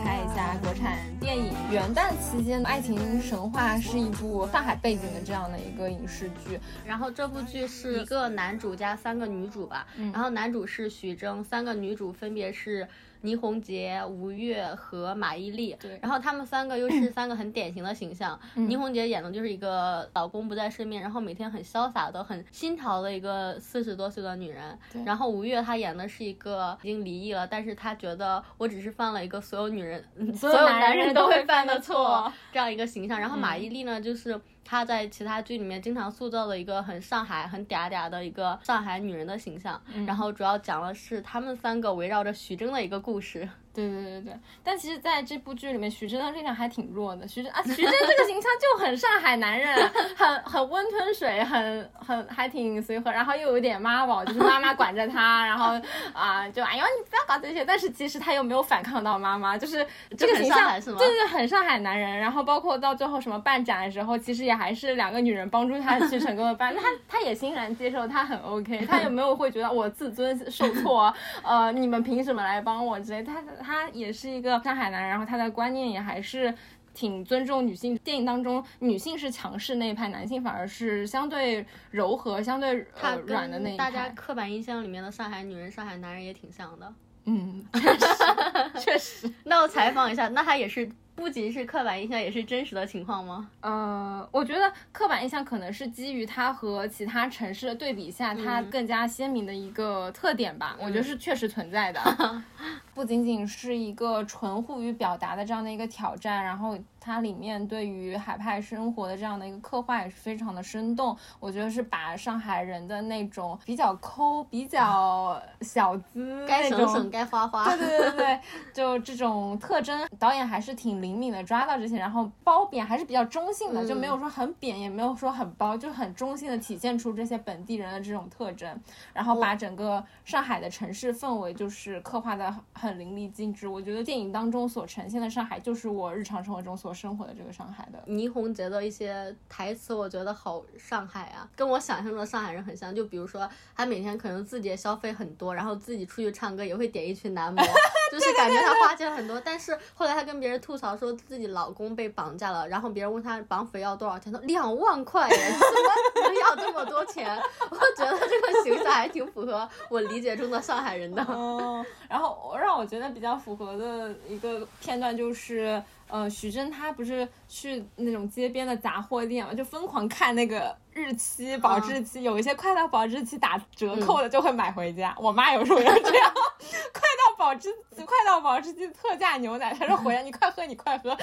[0.67, 1.53] 国产电影。
[1.71, 6.59] 元旦期间，《爱情神话》是一部上海背景的这样的一个影视剧。
[6.85, 12.89] 然后这部剧是一个男主加三个女主吧，然后男主是徐峥，三个女主分别是
[13.27, 15.77] 倪虹洁、吴越和马伊琍。
[15.79, 18.39] 对然后他们三个又是三个很典型的形象。
[18.55, 24.79] 倪虹洁演的就是一个老公不在身边，然后每天很潇洒的、很新潮的一个四十多岁的女人。
[25.05, 30.03] 然后吴越她演的是一个已经离异了，但是她觉得我只是犯了一个所有女人、
[30.35, 33.19] 所有有男人都都会犯的错这样一个形象。
[33.19, 39.81] 然后马伊琍呢，就是她在其他剧里面经常塑造的一个很上海、很嗲嗲的一个上海女人的形象。
[40.07, 43.49] 然后主要讲的是他们三个围绕着徐峥的一个故事。
[43.77, 44.33] 对对对对，
[44.65, 47.29] 但其实在这部剧里面，徐峥的力量还挺弱的。
[47.29, 49.77] 徐峥啊，徐峥这个形象就很上海男人，
[50.17, 55.79] 很很温吞水，很很还挺随和，然后又有点妈宝，就是妈妈管着他，然后
[56.13, 59.87] 啊、就哎呦你不要搞这些，但是其实他又没有反抗到妈妈，就是
[60.17, 62.17] 这个形象对对对，很上海男人。
[62.17, 71.13] 然后包括到最后什么办展的时候，其实也还是两个女人帮助他去成功的办，他他也欣然接受，他很 OK，他有没有会觉得我自尊受挫，
[71.43, 73.23] 呃，你们凭什么来帮我之类？
[73.23, 73.35] 他
[73.67, 76.55] 他也是一个上海男人，然后他的观念也还是。
[76.97, 84.09] 挺尊重女性，电影当中女性是强势那一派，男性反而是相对柔和、相对她呃软的那一派大家。
[84.15, 86.91] 刻板印象里面的上海女人、上海男人也挺像的。
[87.27, 89.35] 嗯， 确实，确实。
[89.45, 93.49] 那我采访一下，那他也是不仅是刻板印象，也是真实的情况吗？
[93.61, 100.77] 呃，我觉得刻板印象可能是基于它和其他城市的对比下，它更加鲜明的一个特点吧。
[100.79, 102.01] 我觉得是确实存在的，
[102.95, 111.17] 不仅仅是一个纯互于表达的这样的一个挑战，然后它里面对于海派生活的这样的一个刻画也是非常的生动。
[111.39, 117.65] 我觉得是把上海人的那种比较抠、比较 小资该省省，该花花。
[117.77, 118.41] 对对对对，
[118.75, 128.81] 就这种特征，导演还是挺灵敏的抓到这些，然后褒贬还是比较中性的，就没有说很贬，也没有说很褒，就很中性的体现出这些本地人的这种特征，
[129.13, 133.69] 然后把整个上海的城市氛围就是刻画的很淋漓尽致。
[133.69, 138.03] 我觉得电影当中所呈现的上海，就是我日常生活中所生活的这个上海的。
[138.07, 142.93] 倪虹洁的一些台词，我觉得好上海啊，跟我想象中的上海人很像。
[142.95, 147.63] 就比如说，她每天可能自己也消费很多，然后自己出去唱歌也会点一群男模，
[148.11, 149.39] 就是感觉她花钱很多。
[149.45, 157.39] 但是后来她跟别人吐槽说自己老公被绑架了，然后别人问她绑匪要多少钱，她说两万块耶，怎么能要这么多钱？
[157.69, 161.23] 我觉得这个形象还挺符合我理解中的上海人的。
[161.25, 175.15] 哦，然后让我觉得比较符合的一个片段就是，呃，徐峥他不是去那种街边的杂货店嘛，就疯狂看那个日期、保质期，有一些快到保质期打折扣的就会买回家。
[175.19, 176.33] 我妈有时候也这样，
[176.93, 181.17] 快到保质期，快到保质期特价牛奶，她说回来你快喝，你快喝。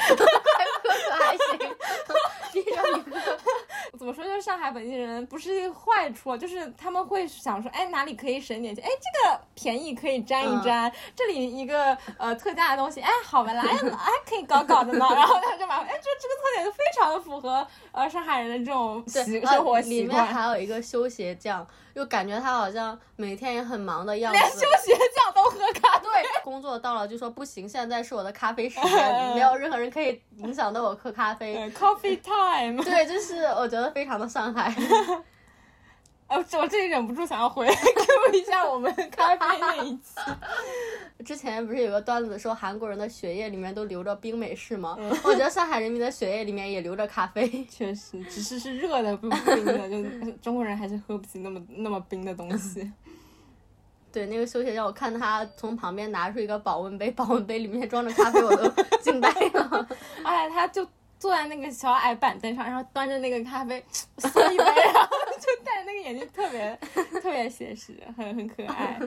[1.13, 1.57] 还行，
[2.51, 3.37] 逼着你喝。
[3.97, 4.23] 怎么说？
[4.23, 8.83] 就是上海本地人不是坏处，就是他们会想说，哎，哪里可以省点钱？
[8.83, 15.05] 哎，这个便宜可以沾一沾，这里一个呃特价的东西，哎，好吧，来，哎，可以搞搞的呢。
[15.13, 20.23] 然后他就买回，哎，这这个特点就非常的符合呃上海人的这种习对生活呃里面。
[20.33, 24.39] 还有一个修鞋匠，又感觉他好像每天也很忙的样子。
[24.39, 28.89] 连修鞋匠都喝咖啡，对，工作到了就说不行，现在是我的咖啡时间，
[29.35, 31.53] 没有任何人可以影响到我喝咖啡。
[31.53, 32.81] 对，coffee time。
[32.83, 34.73] 对，就是我觉得非常的上海。
[36.27, 40.15] 呃，我这里忍不住想要回 Q 一下我们咖啡那一期。
[41.25, 44.97] 之前不是有个段子说韩国人的血液里面都流着冰美式吗？
[45.23, 47.65] 我觉得上海人民的血液里面也流着咖啡。
[47.65, 52.91] 确实，只是是热的，不不冰的，就中国人还是喝不起那么那么冰的东西。
[54.11, 58.69] 对，那个休鞋匠，我看他从旁边拿出一个保温杯，保温杯里面装着咖啡，我都
[59.01, 59.87] 惊呆了。
[60.23, 60.87] 哎，他就
[61.23, 63.81] 坐在那个小矮板凳上，然后端着那个咖啡，
[64.21, 65.09] 喝一杯，然后
[65.39, 66.77] 就戴着那个眼镜，特别
[67.21, 68.99] 特别写实，很很可爱。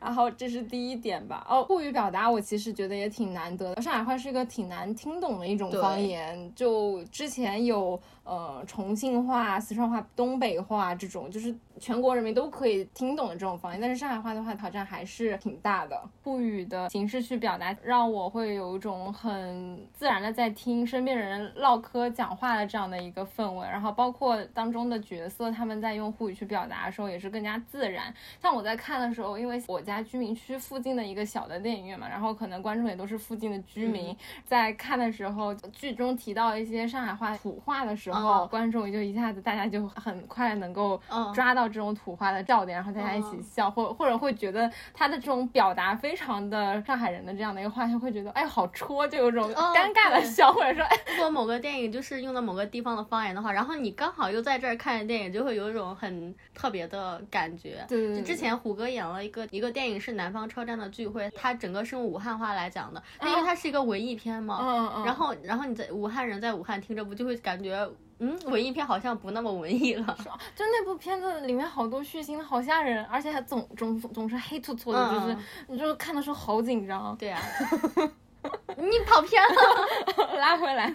[0.00, 1.46] 然后这是第一点吧。
[1.48, 3.82] 哦，沪语表达我其实觉得也挺难得的。
[3.82, 13.80] 上海话是一个挺难听懂的一种方言，就之前有呃重庆话、四川话、东北话这种，就是全国人民都可以听懂的这种方言。
[13.80, 16.00] 但是上海话的话，挑战还是挺大的。
[16.22, 23.66] 沪语的形式去表达，让我会有一种很自然的在听身边人唠嗑讲话的这样的一个氛围。
[23.66, 28.14] 然后包括当中的角色，他们在用沪语去表达的时候，也是更加自然。
[28.40, 41.00] 像我在看的时候，因为我家居民区附近的一个小的电影院嘛，然后可能观众也都是附近的居民，在看的时候，剧中提到一些上海话土话的时候，观众就一下子大家就很快能够
[41.34, 57.84] 抓到这种土话的笑点，然后大家一起笑，或或者会觉得他的这种表达非常的上海人的这样的一个话，他会觉得哎好戳，就有种尴尬的笑，或者说哎，如果某个电影就是用的某个地方的方言的话，然后你刚好又在这儿看电影，就会有一种很特别的感觉。
[57.88, 64.58] 对，就之前虎哥演了一个一个电影是南方车站的聚会，他整个是用武汉话来讲的，因为它是一个文艺片嘛。
[64.60, 65.04] 嗯嗯。
[65.04, 67.88] 然后然后你在武汉人在武汉听着不就会感觉，
[68.20, 70.16] 嗯，文艺片好像不那么文艺了。
[70.54, 75.36] 就那部片子里面好多血腥，好吓人，而且还总总总是黑秃秃的，就是
[75.68, 77.16] 你就看的时候好紧张。
[77.16, 77.40] 对啊。
[78.76, 80.90] 你跑偏了， 拉回来。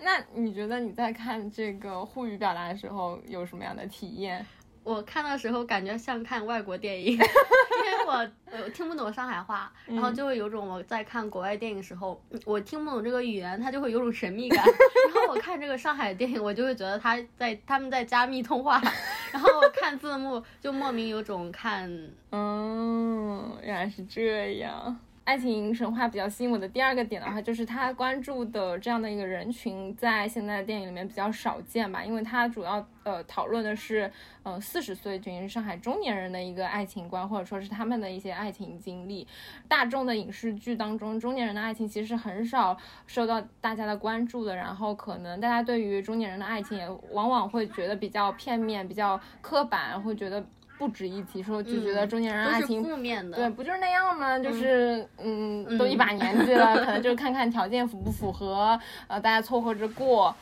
[0.00, 4.44] 那你觉得你在看这个沪语表达的时候有什么样的体验？
[4.82, 14.64] 我看的时候感觉像看外国电影， 因为我我听不懂上海话，然后就会有种我在看国外电影时候，我听不懂这个语言，它就会有种神秘感。
[15.12, 18.80] 然后我看这个上海电影，我就会觉得他在他们在加密通话，
[19.32, 21.90] 然后看字幕就莫名有种看，
[22.32, 24.98] 嗯，原来是这样。
[25.24, 34.10] 爱情神话比较吸引我的第二个点的话，就是他关注的这样的一个人群，在现在的电影里面比较少见吧，因为他主要呃讨论的是，
[34.42, 39.24] 呃四十岁，仅是上海中年人的一个爱情观，或者说是他们的一些爱情经历。
[39.68, 50.44] 大众的影视剧当中，中年人的爱情其实很少受到大家的关注的，然后可能大家对于中年人的爱情也往往会觉得比较片面、比较刻板，会觉得。
[50.80, 54.38] 不值一提，说就觉得中年人爱情负面的，对，不就是那样吗？
[54.38, 60.34] 就是嗯，都一把年纪了，可能就看看条件符不符合，呃，大家凑合着过。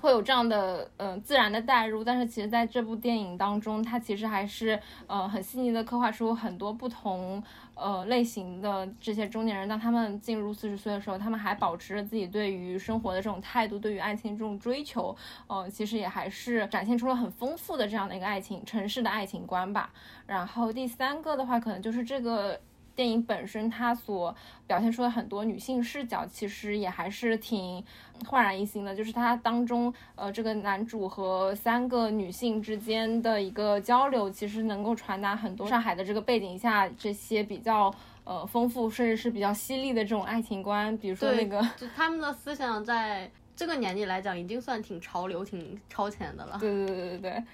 [0.00, 7.42] 会有这样的嗯自然的代入，但是其实在这部电影当中，它其实还是呃很细腻的刻画出很多不同
[7.74, 15.16] 呃类型的这些中年人，当他们进入四十岁的时候，他们还保持着自己对于生活的这种态度，对于爱情这种追求，
[15.46, 19.92] 呃，其实也还是展现出了很丰富的这样的一个爱情城市的爱情观吧。
[20.26, 22.60] 然后第三个的话，可能就是这个。
[22.94, 24.34] 电影本身，它所
[24.66, 27.84] 表现出的很多女性视角，其实也还是挺
[28.26, 28.94] 焕然一新的。
[28.94, 40.96] 就是它当中，呃，这个男主和三个女性之间的一个交流，其实能够传达很多上海的这个背景下这些比较呃丰富，甚至是比较犀利的这种爱情观。
[40.98, 46.58] 比如说那个，就他们的思想在这个年纪来讲，已经算挺潮流、挺超前的了。
[46.60, 47.44] 对对对对对。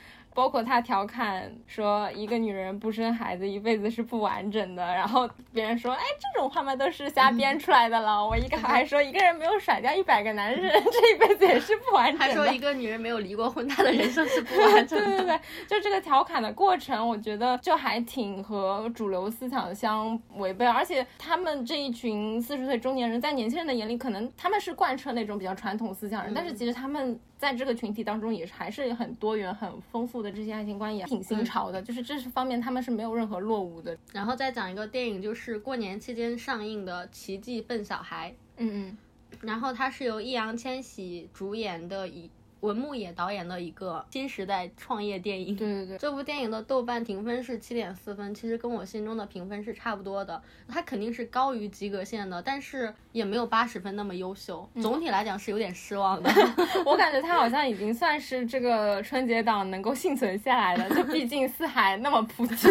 [0.41, 8.25] 包括他调侃说一个女人不生孩子一辈子是不完整的，然后别人说，哎，这种话嘛都是瞎编出来的了。
[8.27, 12.25] 我一个还说一个人没有甩掉一百个男人，这一辈子也是不完整的。
[12.25, 15.05] 还说一个女人没有离过婚，她的人生是不完整的。
[15.05, 20.65] 对对对，就这个调侃的过程，我觉得就还挺和主流思想相违背。
[20.65, 27.21] 而且他们这一群四十岁中年人在年轻人的眼里，可能他们是贯彻那种比较传统思想人，但是其实他们。
[27.41, 31.81] 在这个群体当中，也是还是很多元、很丰富的这些爱情观，也挺新潮的。
[31.81, 33.97] 就是这是方面，他们是没有任何落伍的。
[34.13, 38.31] 然后再讲一个电影，就是过年期间上映的《奇迹笨小孩》。
[38.59, 38.99] 嗯嗯。
[39.41, 42.31] 然后它是由易烊千玺主演的一。
[42.61, 56.31] 文牧野导演的一个新时代创业电影，对对对，这部电影的豆瓣评分是七点四分，其实跟我心中的评分是差不多的，它肯定是高于及格线的，但是也没有八十分那么优秀，总体来讲是有点失望的。
[56.85, 62.69] 我感觉它好像已经算是这个春节档能够幸存下来的，就毕竟四海那么普及，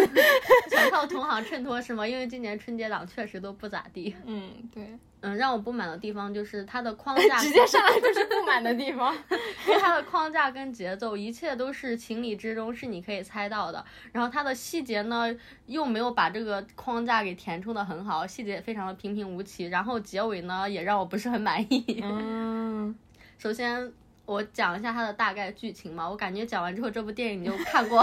[0.70, 2.06] 全靠同行衬托是吗？
[2.06, 4.14] 因为今年春节档确实都不咋地。
[4.24, 4.84] 嗯，对。
[5.22, 9.14] 嗯，让我不满的地方就是它的框 架，直接上来就是不满的地方，
[9.68, 13.84] 因为它的框架跟节奏，一切都是情理之中，是你可以猜到的。
[14.12, 15.34] 然后它的细节呢，
[15.66, 19.66] 又没有把这个框架给填充的很好，细节非常的平平无奇。
[19.66, 22.00] 然后结尾呢，也让我不是很满意。
[22.02, 22.94] 嗯，
[23.36, 23.92] 首先
[24.24, 28.02] 我讲一下它的大概剧情嘛，我感觉讲完之后这部电影你就看过，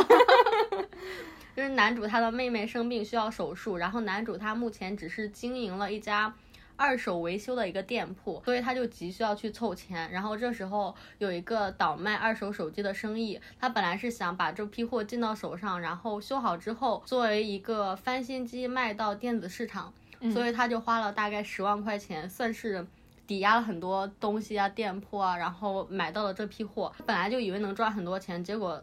[1.56, 6.32] 就是男主他的妹妹生病需要手术，然后男主他目前只是经营了一家。
[6.78, 10.10] 二手维修的一个店铺，所以他就急需要去凑钱。
[10.10, 19.94] 然后这时候有一个倒卖二手手机的生意，他本来是想把这批货进到手上，然后修好之后作为一个翻新机卖到电子市场，
[20.32, 22.88] 所以他就花了大概十万块钱，算是。
[23.28, 26.90] 抵押了很多东西啊，店铺啊，然后买到了这批货。
[27.06, 28.82] 本来就以为能赚很多钱，结果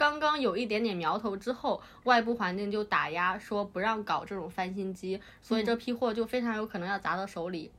[0.00, 7.70] 刚刚有一点点苗头之后，外部环境就打压，说不让搞这种翻新机，所以这批货就非常有可能要砸到手里。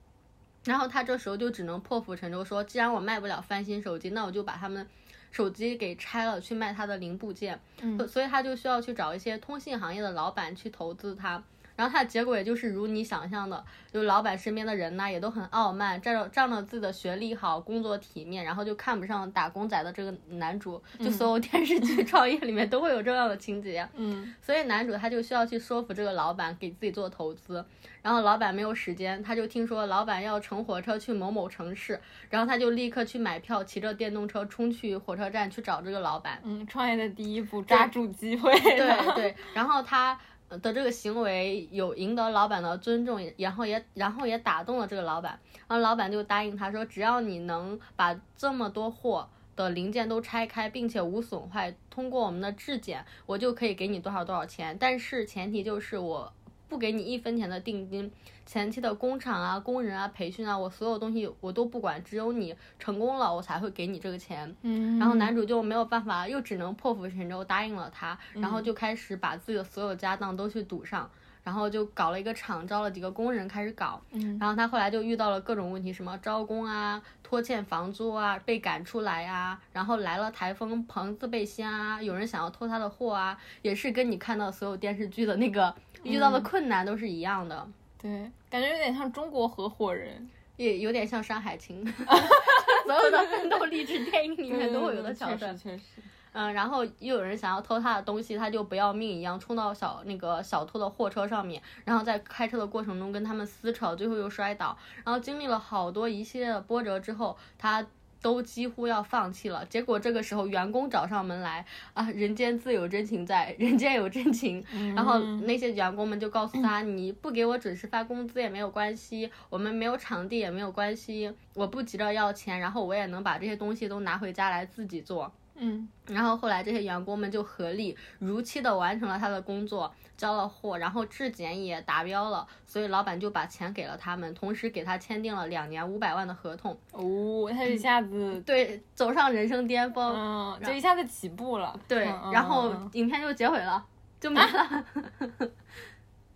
[0.63, 4.87] 然后他这时候就只能破釜沉舟，说既然我卖不了翻新手机，那我就把他们
[5.31, 7.59] 手机给拆了，去卖他的零部件。
[7.81, 11.43] 嗯，所以他就需要去找一些通信行业的老板去投资他。
[11.81, 20.79] 然后他的结果也就是如你想象的，就老板身边的人呢也都很傲慢，仗着仗着自己的学历好，工作体面，然后就看不上打工仔的这个男主。
[20.99, 23.83] 就所有电视剧创业里面都会有这样的情节。
[23.97, 27.65] 嗯，所以男主他就需要去说服这个老板给自己做投资，
[28.03, 36.39] 然后老板没有时间，他就听说老板要乘火车去某某城市，然后他就立刻去买票，骑着电动车冲去火车站去找这个老板。
[36.43, 38.53] 嗯，创业的第一步，抓住机会。
[38.59, 40.15] 对对，然后他。
[40.59, 56.33] 的这个行为有赢得老板的尊重，然后也然后也打动了这个老板，然后老板就答应他说，只要你能把这么多货的零件都拆开，并且无损坏，通过我们的质检，我就可以给你多少多少钱，但是前提就是我。
[56.71, 58.09] 不给你一分钱的定金，
[58.45, 64.55] 前期的工厂啊、工人啊、培训啊，我所有东西我都不管，只有你成功了，我才会给你这个钱。
[64.61, 71.11] 嗯，然后男主就没有办法，又只能破釜沉舟答应了他，然后就开始把自己的所有家当都去赌上，
[71.43, 74.01] 然后就搞了一个厂，招了几个工人开始搞。
[74.11, 85.73] 嗯，然后他后来就遇到了各种问题，什么招工啊、拖欠房租啊、被赶出来啊，然后来了台风，棚子被掀啊，有人想要偷他的货啊，也是跟你看到所有电视剧的那个。
[86.03, 87.67] 遇到的困难都是一样的，
[88.01, 88.09] 对，
[88.49, 90.27] 感觉有点像中国合伙人，
[90.57, 91.85] 也有点像《山海情》
[92.85, 95.55] 所有的奋斗励志电影里面都会有的桥段。
[95.55, 96.01] 确实，
[96.33, 107.85] 嗯，然后又有人想要偷他的东西，他就不要命一样冲到小那个小偷的货车上面，然后在开车的过程中跟他们撕扯，最后又摔倒，然后经历了好多一系列的波折之后，他。
[108.23, 111.65] 都几乎要放弃了，结果这个时候员工找上门来
[111.95, 114.63] 啊，人间自有真情在，人间有真情。
[114.95, 125.33] 然后那些员工们就告诉他，你不给我准时发工资也没有关系，我们没有场地也没有关系，我不急着要钱，然后我也能把这些东西都拿回家来自己做。
[125.55, 136.75] 嗯，然后后来这些员工们就合力如期的完成了他的工作，交了货，然后质检也达标了，所以老板就把钱给了他们，同时给他签订了两年五百万的合同。
[136.91, 141.79] 哦，他一下子对走上人生巅峰，嗯，就一下子起步了。
[141.87, 143.85] 对，然后影片就结尾了，
[144.19, 144.83] 就没了。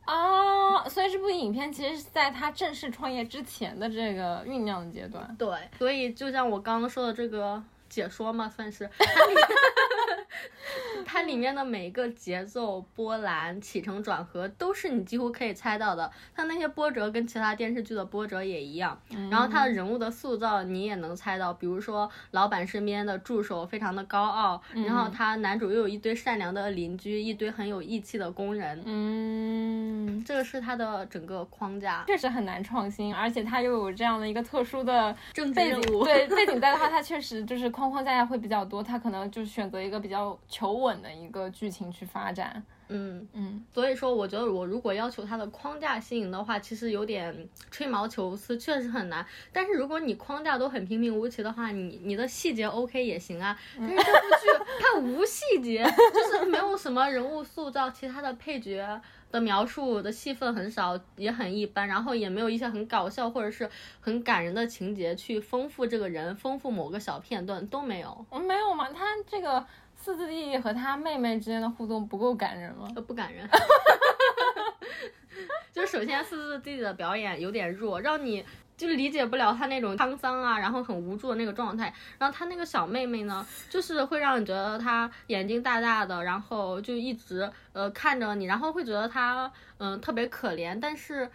[0.06, 5.36] 啊， 所以这部影片其实是在他正式创业之前的这个酝酿的阶段。
[5.40, 5.50] 对，
[5.80, 7.64] 所以就像我刚刚说的这个。
[7.96, 8.90] 解说嘛，算是。
[11.06, 16.12] 它里面的每一个节奏波澜、起承转合，都是你几乎可以猜到的。
[16.36, 19.00] 它那些波折跟其他电视剧的波折也一样。
[19.30, 21.54] 然后它的人物的塑造，你也能猜到。
[21.54, 28.82] 比如说，老板身边的助手非常的高傲，然后他男主又有一堆善良的邻居，一堆很有义气的工人。
[28.86, 33.14] 嗯，这个是他的整个框架，确实很难创新。
[33.14, 35.16] 而且他又有这样的一个特殊的
[35.54, 38.84] 背景，对背景在的话，他确实就是框框架架会比较多。
[38.84, 40.96] 他可能就选择一个比较求稳。
[41.06, 49.24] 的一个剧情去发展，嗯嗯，所以说我觉得我如果要求它的框架新颖的话，其实有点吹毛求疵，确实很难。
[49.52, 53.56] 但是如果你框架都很平平无奇的话，你你的细节 OK 也行啊。
[53.78, 59.00] 但是这部剧它无细节，就是没有什么人物塑造，其他的配角
[59.32, 63.70] 的描述的戏份很少，也很一般，然后也没有一些很搞笑或者是
[64.00, 68.26] 很感人的情节去丰富这个人，丰富某个小片段都没有。
[68.48, 68.90] 没有嘛？
[68.92, 69.64] 他这个。
[70.06, 72.88] 四字弟弟和他妹妹之间的互动不够感人吗？
[72.94, 73.50] 都不感人。
[75.74, 78.46] 就首先四字弟弟的表演有点弱，让你
[78.78, 81.92] 就理解不了他那种沧桑啊，然后很无助的那个状态。
[82.20, 91.28] 然后他那个小妹妹呢，就是会让你觉得她眼睛大大的，然后就一直呃看着你，然后会觉得她嗯特别可怜，但是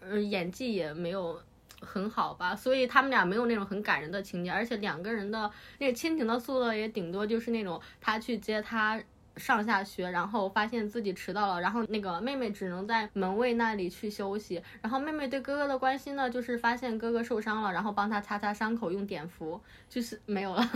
[0.00, 1.40] 嗯演技也没有。
[1.80, 9.00] 很好吧，所以他们俩没有那种很感人的情节，而且两个人的那个亲情的塑造也顶多就是那种他去接他
[9.36, 20.68] 上下学，然后发现自己迟到了，然后那个妹妹只能在门卫那里去休息，然后妹妹对哥哥的关心呢，就是发现哥哥受伤了，然后帮他擦擦伤口用碘伏，就是没有了。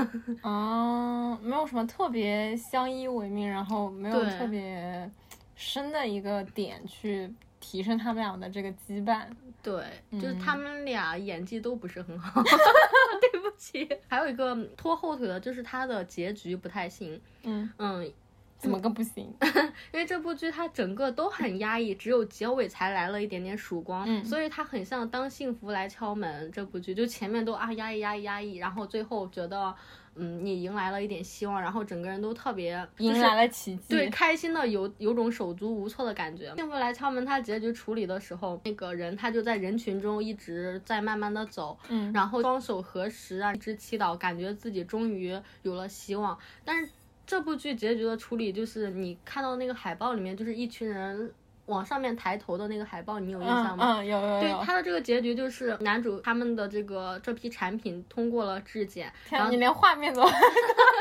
[0.43, 5.11] 哦，没有什么特别相依为命，然后没有特别
[5.57, 7.35] 深的一个点去。
[7.63, 9.25] 提升他们俩的这个羁绊。
[9.63, 13.89] 对，就是嗯他们俩演技都不是很好， 对不起。
[14.09, 17.19] 还有一个拖后腿的，就是他的结局不太行。
[17.45, 18.13] 嗯，嗯，
[18.59, 19.33] 怎么个不行？
[19.93, 29.73] 因为这部剧它整个都很压抑，只有结尾才来了一点点曙光，嗯所以它很像《当幸福来敲门》这部剧，就前面都啊压抑压抑压抑，然后最后觉得
[30.15, 33.83] 嗯你迎来了一点希望，然后整个人都特别迎来了奇迹。
[33.89, 36.55] 对，开心的有有种手足无措的感觉。
[36.57, 46.39] 幸福来敲门，他结局处理的时候，那个人他就在人群中一直在慢慢的走，嗯然后双手合十啊，一直祈祷，感觉自己终于有了希望。
[46.65, 46.93] 但是
[47.25, 51.33] 这部剧结局的处理，就是你看到那个海报里面，就是一群人
[51.67, 53.99] 往上面抬头的那个海报，你有印象吗？
[53.99, 54.63] 嗯嗯，有有对有。
[54.65, 60.23] 他的这个结局就是男主他们的这个这批产品通过了质检，然后你连画面都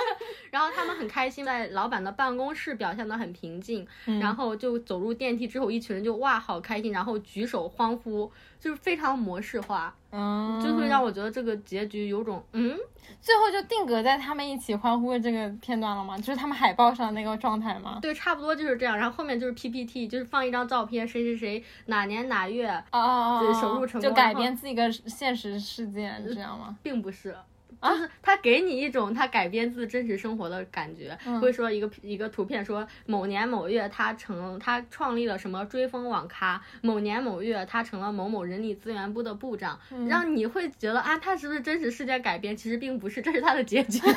[0.51, 3.87] 然后他们很开心，在老板的办公室表现得很平静，
[4.19, 8.31] 然后就走入电梯之后，一群人就哇好开心，然后举手欢呼，
[8.61, 12.77] 就是非常模式化，嗯，就会让我觉得这个结局有种嗯，
[13.19, 16.15] 最后就定格在他们一起欢呼的这个片段了吗？
[16.15, 17.97] 就是他们海报上那个状态吗？
[18.03, 18.95] 对，差不多就是这样。
[18.95, 26.77] 然后后面就是 PPT，就是放一张照片，谁谁谁哪年哪月，哦哦哦，对手术成就改功然后编自己个现实事件，这样吗？
[26.83, 27.35] 并不是。
[27.79, 42.55] 就是他给你一种他改编自真实生活的感觉，会说一个一个图片说某年某月他成他创立了什么追风网咖，某年某月他成了某某人力资源部的部长，让你会觉得啊，他是不是真实事件改编？
[42.57, 43.99] 其实并不是，这是他的结局。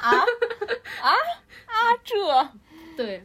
[0.00, 0.10] 啊
[1.02, 1.10] 啊
[1.66, 1.74] 啊！
[2.04, 2.16] 这
[2.96, 3.22] 对，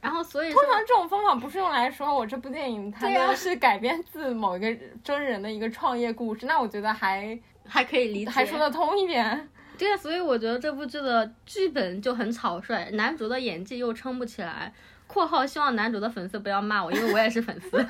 [0.00, 9.48] 然后所以通常这种方法不是用来说我这部电影它是改编自某一个真人的一个创业故事，那我觉得还还可以理解，还说得通一点。
[9.76, 14.72] 对啊，所以我觉得这部剧的剧本就很草率，男主的演技又撑不起来。
[15.06, 17.84] （括号希望男主的粉丝不要骂我，因为我也是粉丝。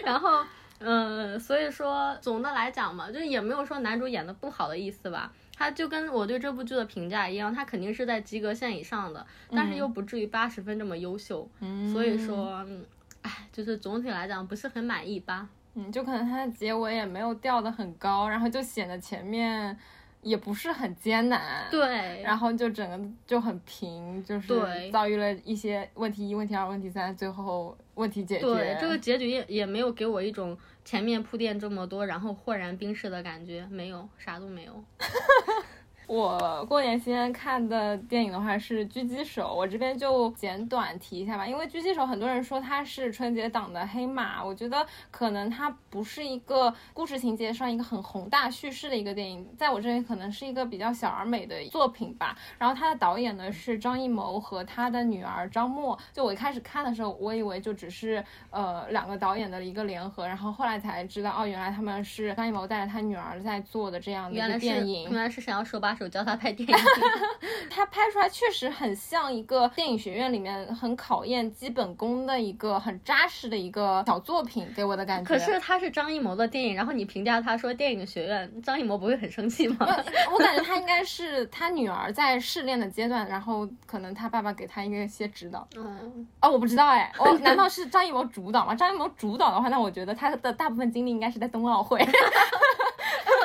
[0.04, 0.44] 然后，
[0.78, 5.32] 嗯，所以说总的来讲嘛，就是也没有说男主演的不好的意思吧。
[5.56, 11.48] 他就跟我对这部剧的评价一样，他肯定是在及格线以上的，但是又不至于八十分这么优秀。
[11.60, 12.84] 嗯所以说，嗯
[13.22, 15.46] 哎，就是总体来讲不是很满意吧。
[15.74, 19.76] 嗯，就可能它的结尾也没有掉的很高，然后就显得前面
[20.22, 21.66] 也不是很艰难。。
[21.70, 28.46] 对，然后就整个就很平，就是对遭遇了一些问题一、问题二、问题三，最后问题解决。
[28.46, 34.84] 对，这个结局也也没有给我一种前面铺垫这么多，然后豁然冰释的感觉，没有，啥都没有。
[36.06, 41.46] 我过年期间看的电影的话是《狙击手》，我这边就简短提一下吧。
[41.46, 52.36] 因为《狙击手》很多人说它是春节档的黑马，我觉得可能它不是一个故事情节上一个很宏大叙事的一个电影，在我这里可能是一个比较小而美的作品吧。
[52.58, 55.98] 然后它的导演呢是张艺谋和他的女儿张默。
[56.12, 65.10] 就我一开始看的时候，我以为就只是呃两个导演的一个联合，然后后来才知道哦，原来他们是张艺谋带着他女儿在做的这样的一个电影。
[65.10, 66.76] 原来是想要说把手教他拍电影。
[67.70, 75.28] 他拍出来确实很像一个电影学院里面很考验基本功的一个很扎实的一个小作品，给我的感觉。
[75.28, 79.76] 可是他是张艺谋的电影，然后你评价他说电影学院，张艺谋不会很生气吗？
[80.32, 85.66] 我感觉他应该是他女儿在试炼的阶段，然后可能他爸爸给他一些指导。
[85.76, 88.74] 嗯，哦，我不知道哎，我 难道是张艺谋主导吗？
[88.74, 91.98] 张艺谋主导的话，那我觉得他的大部分精力应该是在冬奥会。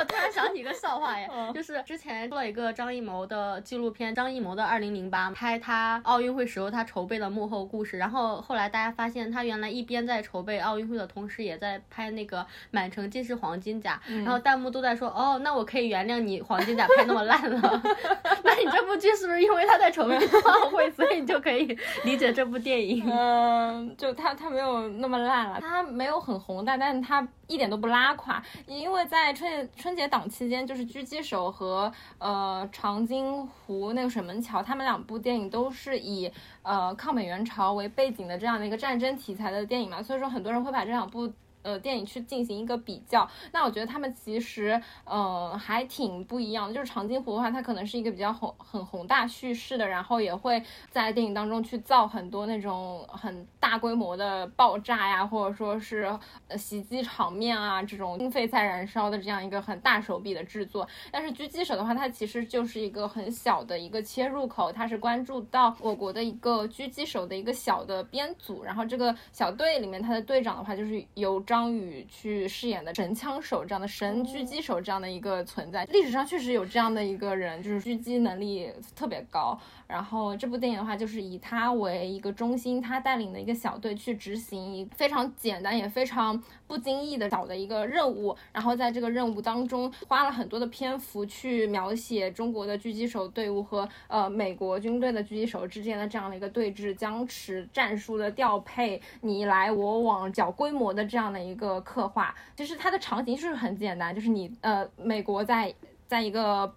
[0.00, 7.98] 我突然想起一个笑话耶， 嗯就是之前出了一个张艺谋的纪录片，张艺谋的二零零八，拍他奥运会时候他筹备的幕后故事。
[7.98, 12.38] 然后后来大家发现，他原来一边在筹备奥运会的同时，也在拍那个
[12.70, 14.00] 《满城尽是黄金甲》。
[14.24, 17.82] 然后弹幕都在说，哦，那我可以原谅你黄金甲拍那么烂了。
[18.42, 23.06] 那你这部剧是不是因为他在筹备奥运会，所以你就可以理解这部电影？
[23.06, 36.30] 嗯，就他他没有那么烂了，他没有很红，但，但是他一点都不拉垮，因为在春节春节档期间，就是《狙击手》和呃长津湖那个水门桥，他们两部电影都是以
[36.62, 41.30] 呃抗美援朝为背景的这样的一个战争题材的电影嘛，所以说很多人会把这两部。
[41.62, 46.74] 呃，电影去进行一个比较，那我觉得他们其实，呃，还挺不一样的。
[46.74, 56.16] 就是长津湖的话，它可能是一个比较宏很宏大叙事的，然后也会在电影当中去造很多那种很大规模的爆炸呀，或者说是
[56.48, 60.86] 呃袭击场面啊，这种经费在燃烧的这样一个很大手笔的制作。
[61.10, 75.84] 但是狙击手的话，它其实就是一个很小的一个切入口，它是关注到我国的一个狙击手的一个小的编组，然后这个小队里面，它的队长的话就是由张宇去饰演的神枪手这样的神狙击手这样的一个存在。
[75.86, 79.58] 历史上确实有这样的一个人，就是狙击能力特别高。
[79.88, 86.40] 然后这部电影的话，就是以他为一个中心，他带领的一个小队去执行一非常简单也非常
[86.70, 88.36] 不经意的找的一个任务。
[88.52, 102.32] 然后在这个任务当中，花了很多的篇幅去描写中国的狙击手队伍和呃美国军队的狙击手之间的这样的一个对峙僵持、战术的调配、你来我往、小规模的这样的一个刻画。
[102.56, 105.74] 其实它的场景就是很简单，就是你呃美国在
[106.06, 106.72] 在一个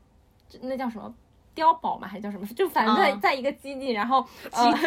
[0.61, 1.13] 那叫什么？
[1.55, 2.47] 碉堡嘛，还是叫什么？
[2.55, 4.81] 就反正在在一个基地，然后呃， 然后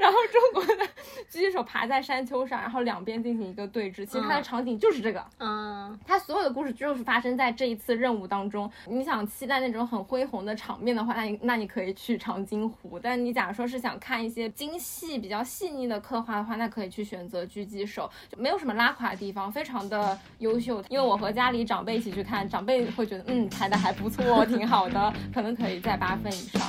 [0.00, 0.84] 然后中国的
[1.30, 4.06] 狙击手爬在山丘上，然后两边进行一个对峙。
[4.06, 8.70] 其实它的场景就是这个，嗯，它所有的故事就是发生在这一次任务当中。
[8.86, 12.98] 你想期待那种很恢宏的场面的话，那你那你可以去长津湖。
[12.98, 20.82] 但你假如说是想看一些精细、比较细腻的刻画的话，那可以去选择狙击手，就没有什么拉垮的地方，非常的优秀。
[20.88, 26.62] 因为我和家里长辈一起去看，长辈会觉得嗯拍的还不错，挺好的，可能可以在八分以上。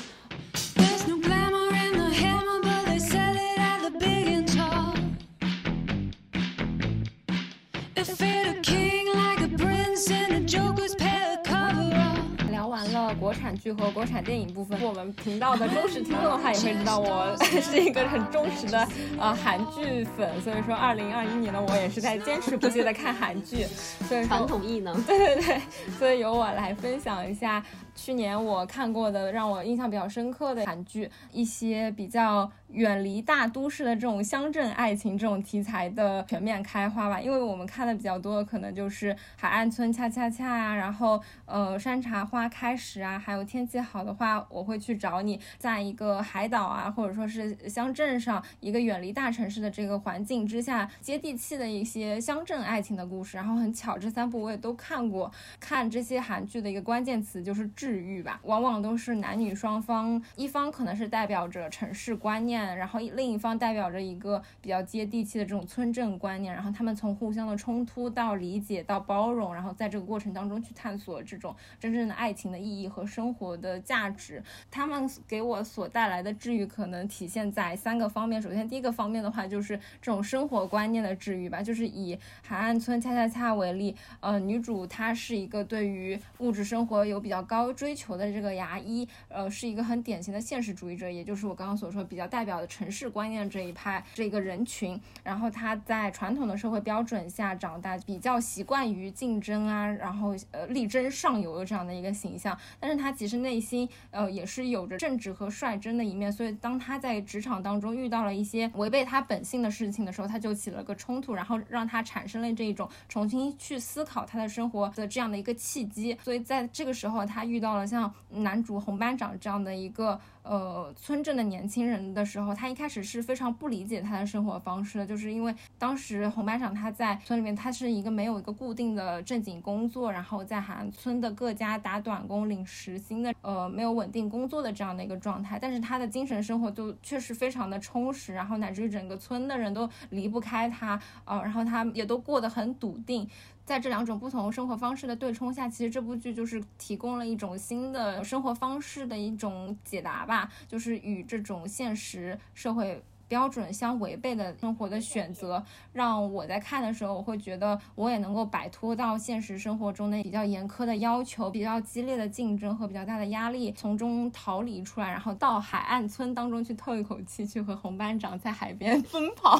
[12.49, 18.87] 聊完了国产剧和国产电影部分，我们频道的忠实听众的话，也会知道我 是一个很忠实的
[19.19, 23.67] 呃韩剧粉，所以说二零二一年呢我也是在坚持不懈的看韩剧，
[24.07, 24.99] 所以说传统艺能。
[25.05, 25.61] 对对对，
[25.99, 27.63] 所以由我来分享一下
[27.95, 37.19] 去年我看过的让我印象比较深刻的韩剧，一些比较远离大都市的这种乡镇爱情这种题材的全面开花吧。
[37.19, 53.37] 因为我们看的比较多的可能就是《海岸村恰恰恰》啊，然后呃《山茶花开时》啊，还有天气好的话我会去找你，在一个海岛啊，或者说是乡镇上一个远离大城市的这个环境之下，接地气的一些乡镇爱情的故事。
[53.37, 55.31] 然后很巧，这三部我也都看过。
[55.59, 74.43] 看这些韩剧的一个关键词就是治愈吧，往往都是男女双方，一方可能是代表着城市观念，然后另一方代表着一个比较接地气的这种村镇观念，然后他们从互相的冲突到理解到包容，然后在这个过程当中去探索这种真正的爱情的意义和生活的价值。
[74.69, 78.39] 他们给我所带来的治愈可能体现在三个方面。
[78.39, 94.99] 首先，第一个方面的话就是这种生活观念的治愈吧，就是以海岸村恰恰恰为例，呃，女主她是一个对于物质生活有比较高追求的这个牙医，呃，是一个很典型的现实主义者，也就是我刚刚所说比较代表的城市观念这一派这个人群。
[95.23, 102.57] 然后他在传统的社会标准下长大，比较习惯于竞争啊，然后呃力争上游的这样的一个形象。
[102.79, 116.17] 但是他其实内心呃也是有着正直和率真的一面，所以当他在职场当中遇到了一些违背他本性的事情的时候，他就起了个冲突，然后让他产生了这一种重新去思考他的生活的这样的一个契机。
[116.23, 120.19] 所以在这个时候，他遇到了像男主红班长这样的一个。
[120.43, 135.59] 呃，村镇的年轻人的时候，他一开始是非常不理解他的生活方式的，就是因为当时红班长他在村里面，他是一个没有一个固定的正经工作，然后在韩村的各家打短工领时薪的，呃，没有稳定工作的这样的一个状态。
[135.59, 143.29] 但是他的精神生活就确实非常的充实，然后乃至于整个村的人都离不开他，呃，然后他也都过得很笃定。
[143.63, 155.61] 在这两种不同生活方式的对冲下，其实这部剧就是提供了一种新的生活方式的一种解答吧，吧就是与这种现实社会标准相违背的生活的选择，
[155.91, 169.59] 让我在看的时候，我会觉得我也能够摆脱到现实生活中的比较严苛的要求、比较激烈的竞争和比较大的压力，从中逃离出来，然后到海岸村当中去透一口气，去和红班长在海边 奔跑。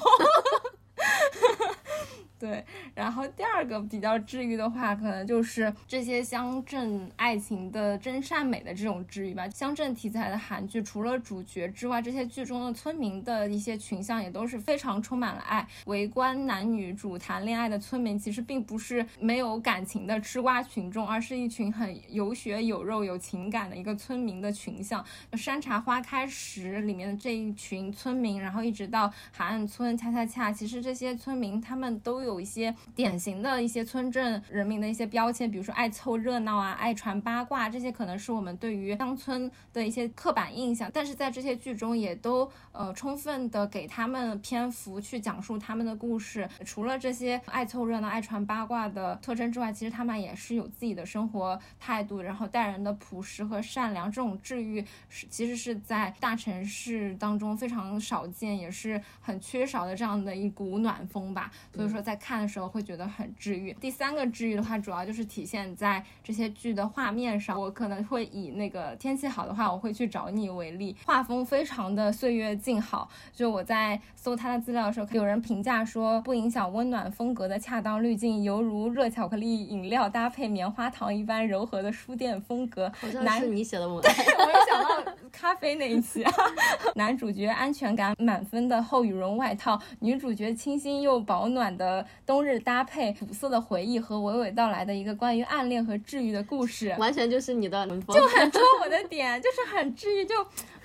[2.42, 2.66] 对，
[2.96, 9.48] 然后第二个比较治愈的话，可能就是这些乡镇爱情的真善美的这种治愈吧。
[9.50, 15.68] 乡镇题材的韩剧，除了主角之外，这些剧中的村民的一些群像也都是非常充满了爱。
[15.86, 25.06] 围观男女主谈恋爱的村民，其实并不是没有感情的吃瓜群众，而是一群很有血有肉、有情感的一个村民的群像。
[25.34, 40.90] 山茶花开时里面的这一群村民，然后一直到海岸村恰恰恰，其实这些村民他们都有一些典型的一些村镇人民的一些标签，比如说爱凑热闹啊、爱传八卦，这些可能是我们对于乡村的一些刻板印象。
[40.94, 46.48] 但是在这些剧中，也都呃充分的给他们篇幅去讲述他们的故事。
[46.64, 54.12] 除了这些爱凑热闹、爱传八卦的特征之外，其实他们也是有自己的生活态度，然后待人的朴实和善良。
[54.12, 61.52] 这种治愈是其实是在大城市当中非常少见，也是很缺少的这样的一股暖风吧。
[61.74, 63.74] 所以说在看的时候会觉得很治愈。
[63.74, 67.60] 第三个治愈的话，主要就是体现在这些剧的画面上。
[67.60, 73.10] 我可能会以那个天气好的话，我会去找你为例，画风非常的岁月静好。
[73.34, 82.92] 就我在搜他的资料的时候，有人评价说，不影响温暖风格的恰当滤镜，犹如热巧克力饮料搭配棉花糖一般柔和的书店风格。
[83.00, 86.34] 好像男是你写的文， 我又想到咖啡那一期啊，
[86.96, 96.96] 男主角安全感满分的厚羽绒外套，女主角清新又保暖的冬日搭配，苦涩的回忆和娓娓道来的一个关于暗恋和治愈的故事。
[96.98, 98.16] 完全就是你的文风。
[98.16, 100.36] 就很戳我的 点，就是很治愈，就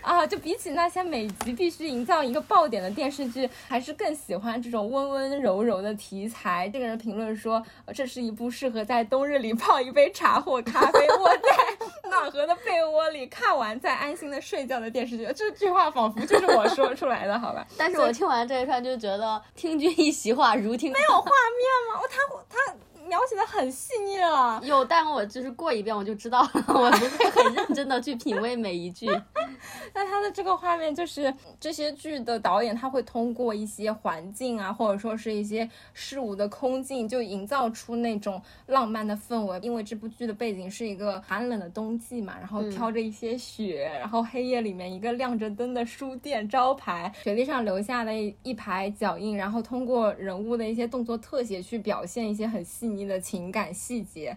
[0.03, 6.69] 啊，就比起那些每集必须营造一个爆点的电视剧，还是更喜欢这种温温柔柔的题材。
[6.69, 11.76] 这个人评论说，呃这是一部适合在冬日里泡一杯茶或咖啡，我在
[12.21, 15.27] 暖和的被窝里看完再安心的睡觉的电视剧。
[15.35, 17.67] 这句话仿佛就是我说出来的，好吧？
[17.77, 22.01] 但是我听完这一串就觉得听君一席话，如听没有画面吗？
[22.03, 22.75] 我，他他
[23.07, 24.61] 描写的很细腻了。
[24.65, 29.07] 有，但我就是过一遍我就知道了，我不会很认真的去品味每一句。
[29.95, 39.59] 那他的这个画面就是这些剧的导演，他会通过一些环境啊，或者说是一些事物的空镜，就营造出那种浪漫的氛围。
[39.63, 54.37] 因为这部剧的背景是一个寒冷的冬季嘛，然后飘着一些雪，然后黑夜里面一个亮着灯的书店招牌，雪地上留下的一一排脚印，然后通过人物的一些动作特写去表现一些很细腻的情感细节。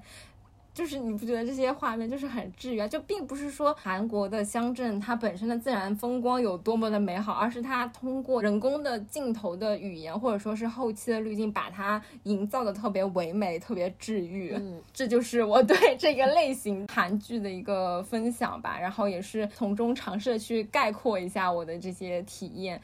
[0.72, 2.88] 就是你不觉得这些画面就是很治愈啊？
[2.88, 14.54] 就并不是说韩国的乡镇它本身的自然风光有多么的美好，而是它通过人工的镜头的语言或者说是后期的滤镜，把它营造的特别唯美、特别治愈。
[14.56, 22.80] 嗯，这就是我对这个类型韩剧的一个分享吧，然后也是从中尝试去概括一下我的这些体验。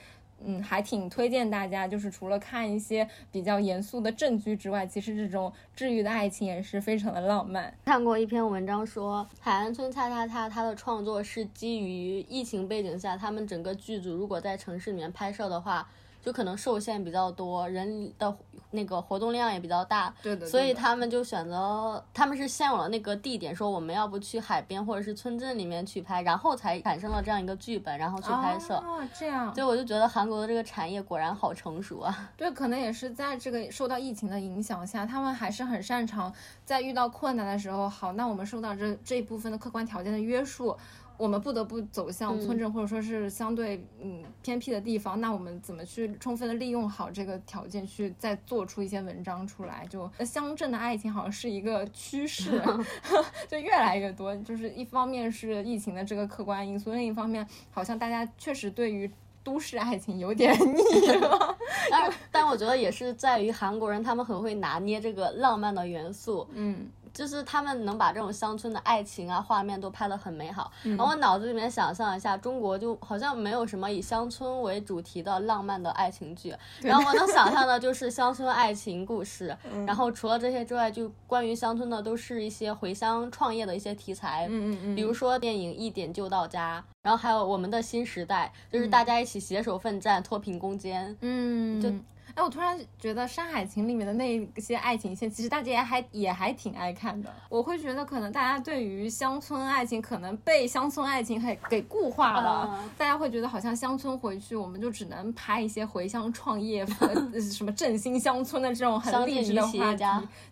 [0.46, 7.74] 嗯，还挺推荐大家，就是除了看一些比较严肃的证据之外，其实这种治愈的爱情也是非常的浪漫。
[7.86, 15.88] 看过一篇文章说，海岸村恰恰恰它的创作是基于疫情背景下，他们整个剧组如果在城市里面拍摄的话，
[16.26, 18.36] 就可能受限比较多，人的
[18.72, 28.74] 那个活动量也比较大，对的所以他们就选择，他们是先有了那个地点，说我们要不去海边或者是村镇里面去拍，然后才产生了这样一个剧本，然后去拍摄。
[28.78, 29.54] 哦，这样。
[29.54, 32.32] 所以我就觉得韩国的这个产业果然好成熟啊！
[32.36, 36.34] 对，可能也是在这个受到疫情的影响下，他们还是很擅长
[36.66, 40.76] 在遇到困难的时候，好，那我们受到这这一部分的客观条件的约束，
[41.18, 49.86] 我们不得不走向村镇、或者说是相对嗯偏僻的地方，那我们怎么去充分的利用好这个条件，去再做出一些文章出来？
[49.90, 52.62] 就呃乡镇的爱情好像是一个趋势
[53.48, 54.36] 就越来越多。
[54.38, 59.10] 就是一方面是疫情的这个客观因素，另一方面好像大家确实对于
[59.44, 61.58] 都市爱情有点腻了。
[61.92, 66.88] 但但我觉得也是在于韩国人他们很会拿捏这个浪漫的元素，嗯。
[67.16, 70.72] 就是他们能把这种乡村的爱情啊画面都拍得很美好。
[70.84, 76.54] 然后我脑子里面想象一下，中国就好像没有什么以乡村为主题的浪漫的爱情剧。
[76.82, 79.56] 然后我能想象的就是乡村爱情故事。
[79.88, 84.46] 然后除了这些之外，就关于乡村的都是一些回乡创业的一些题材。
[84.50, 91.16] 嗯嗯嗯比如说电影《一点就到家》，然后还有我们的新时代，就是大家一起携手奋战，脱贫攻坚。
[91.22, 91.90] 嗯，就
[92.36, 97.34] 哎，我突然觉得《山海情》里面的那些爱情线，其实大家也还也还挺爱看的。
[97.48, 102.70] 我会觉得，可能大家对于乡村爱情，可能被乡村爱情给给固化了。
[102.74, 110.04] 嗯大家会觉得，好像乡村回去，我们就只能拍一些回乡创业、 呃什么振兴乡村的这种很励志的话题。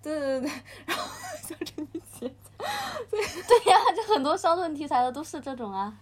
[0.02, 0.52] 对对对对，
[0.86, 1.04] 然后
[1.46, 2.36] 乡镇女企业家。
[3.12, 5.94] 对呀、就很多乡村题材的都是这种啊。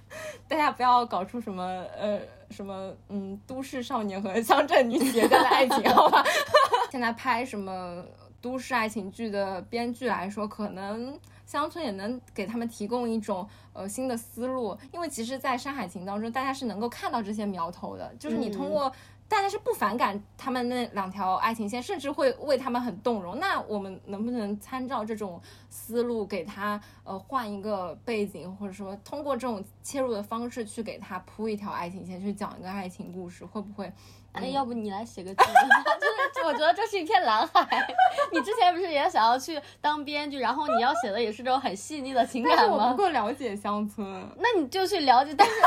[0.47, 1.63] 大家不要搞出什么
[1.97, 6.23] 呃什么嗯都市少年和乡镇女企业家的爱情， 好吧？
[6.91, 8.03] 现在拍什么
[8.41, 18.91] 都市爱情剧的编剧来说，可能乡村也能给他们提供一种呃新的思路，因为其实，在《山海情》当中，大家是能够看到这些苗头的，就是你通过。
[19.31, 23.39] 大家是不反感他们那两条爱情线，甚至会为他们很动容。
[23.39, 33.89] 那我们能不能参照这种思路，给他呃换一个背景，或者说通过这种切入的方式去给他铺一条爱情线，去讲一个爱情故事，会不会
[34.33, 35.83] 哎，要不你来写个剧本吧？
[36.33, 37.87] 就是我觉得这是一片蓝海。
[38.31, 42.97] 你之前不是也想要去当编剧，然后你要写的也是这种很细腻的情感吗但是我不？
[42.97, 44.07] 够了解乡村。
[44.37, 45.65] 那你就去了解，但是就是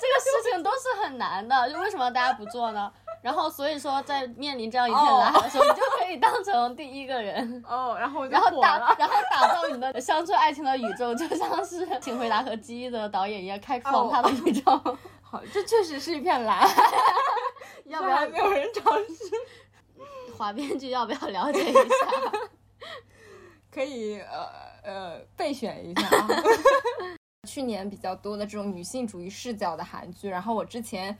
[0.00, 2.92] 这个事情都是很难的，就为什么大家不做呢？
[3.22, 7.64] 然后所以说，在面临这样一片蓝海的时候，你就可以当成第一个人。
[7.68, 14.98] 哦，然后我就然后打，然后打造你的乡村爱情的宇宙，就像是《请回答》和《记忆》的导演一样，开创他的宇宙。
[15.32, 16.92] 好，这确实是一片蓝海，
[17.86, 19.24] 要不然 没有人尝试。
[20.36, 21.80] 华编剧要不要了解一下？
[23.72, 24.46] 可以呃
[24.84, 26.28] 呃备选一下啊。
[27.48, 31.16] 去年比较多的这种女性主义视角的韩剧，然后我之前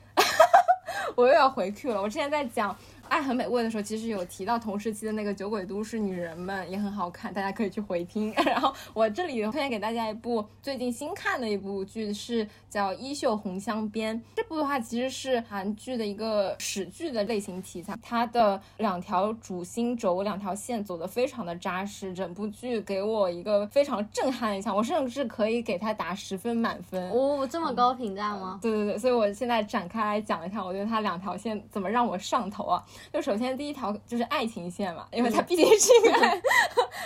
[1.16, 2.76] 我又要回 Q 了，我之前在讲。
[3.12, 8.32] 爱很美味的时候，其实有提到同时期的那个《酒鬼都市女人们》也很好看，大家可以去回听。
[8.46, 14.18] 然后我这里推荐给大家一部最近新看的一部剧，是叫《衣袖红镶边》。
[14.34, 27.10] 这部的话其实是韩剧的一个史剧的类型题材，它的两条主心轴、两条线走得非常的扎实，整部剧给我一个非常震撼的印象，我甚至可以给它打十分满分。
[27.10, 28.58] 哦，这么高评价吗？
[28.62, 32.82] 对对对，所以我现在展开来讲一下，我觉得它两条线怎么让我上头啊？
[33.10, 36.42] 就首先第一条就是爱情线嘛，因为它毕竟是一个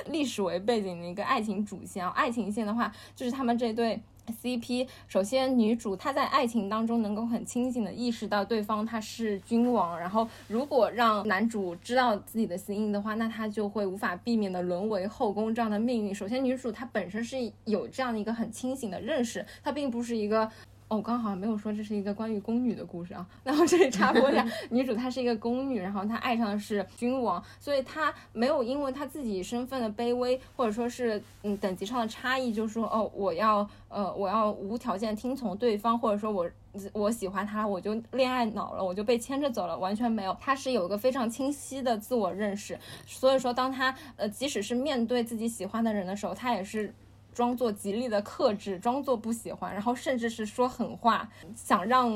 [0.10, 2.10] 历史为背景的一个爱情主线啊。
[2.16, 4.00] 爱情线的话，就是他们这对。
[4.42, 16.12] CP，首先女主她在爱情当中能够很清醒的意识到对方他是君王，然后如果让男主知道自己的心意的话，那他就会无法避免的沦为后宫这样的命运。
[16.12, 17.36] 首先女主她本身是
[17.66, 20.50] 有这样的一个很清醒的认识，她并不是一个。
[20.88, 23.26] 哦，我刚刚好像没有说这是一个关于宫女的故事啊。
[23.42, 36.48] 那我这里插播一下， 女主她是一个宫女，然后她爱上的是君王，所以她没有因为她自己身份的卑微，或者说是嗯等级上的差异，就说哦我要呃我要无条件听从对方，或者说我
[36.92, 40.36] 我喜欢他我就恋爱脑了，我就被牵着走了，完全没有。
[40.40, 46.94] 她是有一个非常清晰的自我认识，所以说当她呃即使是面对自己喜欢的人的时候，她也是。
[47.36, 52.10] 装作极力的克制，装作不喜欢，然后甚至是说狠话，想让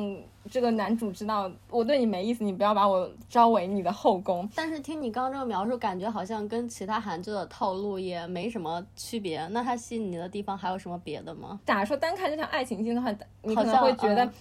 [0.51, 4.49] 这个男主知道我对你没意思，你不要把我招为你的后宫。
[4.57, 9.47] 但是听你刚刚这个描述，感觉好像跟其他韩剧的套路也没什么区别。
[9.49, 11.61] 那它吸引你的地方还有什么别的吗？
[11.67, 14.33] 假如说单看这条爱情线的话，你可能会觉得嗯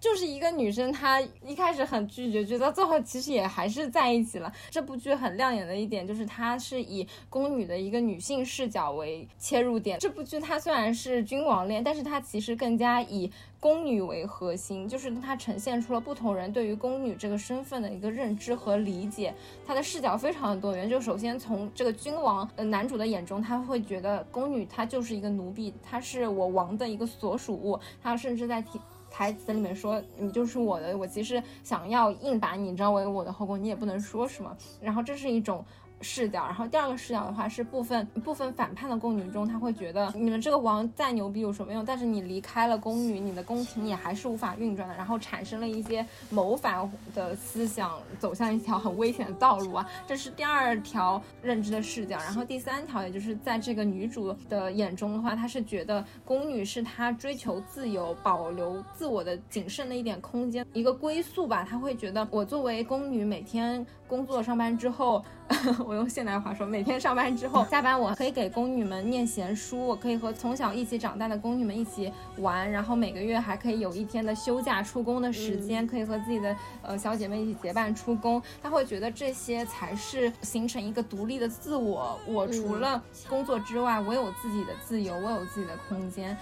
[0.00, 4.52] 就是一个女生，她一开始很拒绝，觉得最后其实也还是在一起了。
[4.70, 9.98] 这部剧很亮眼的一点就是，它是以宫女的一个女性视角为切入点。
[9.98, 19.34] 这部剧它虽然是君王恋，但是它其实更加以宫女为核心，就是它呈现出了不同人对于宫女这个身份的一个认知和理解。
[19.66, 20.88] 它的视角非常的多元。
[20.88, 28.80] 就首先从这个君王呃男主的眼中，他会觉得宫女她就是一个奴婢，她是我王的一个所属物，他甚至在提。
[29.18, 34.56] 台词里面说你就是我的，我其实想要硬把你你知道为我的后宫，你也不能说什么。
[34.80, 35.64] 然后这是一种
[36.00, 41.84] 视角，然后第二个视角的话是部分部分反叛的宫女中，她会觉得你们这个王再牛逼有什么用？
[41.84, 49.84] 但是你离开了宫女，你的宫廷也还是无法运转的，然后产生了一些谋反的思想，走向一条很危险的道路啊。
[50.06, 61.64] 这是第二条认知的视角，然后第三条也就是在这个女主的眼中的话，她是觉得宫女是她追求自由、保留自我的仅剩的一点空间，一个归宿吧。
[61.68, 65.24] 她会觉得我作为宫女，每天工作上班之后。
[65.88, 78.42] 我用现代话说，每天上班之后下班，我可以给宫女们念闲书，我可以和从小一起长大的宫女们一起玩，然后每个月还可以有一天的休假出宫的时间，可以和自己的呃小姐妹一起结伴出宫。
[78.62, 82.18] 她会觉得这些才是形成一个独立的自我。
[82.26, 86.36] 我除了工作之外，我有自己的自由，我有自己的空间。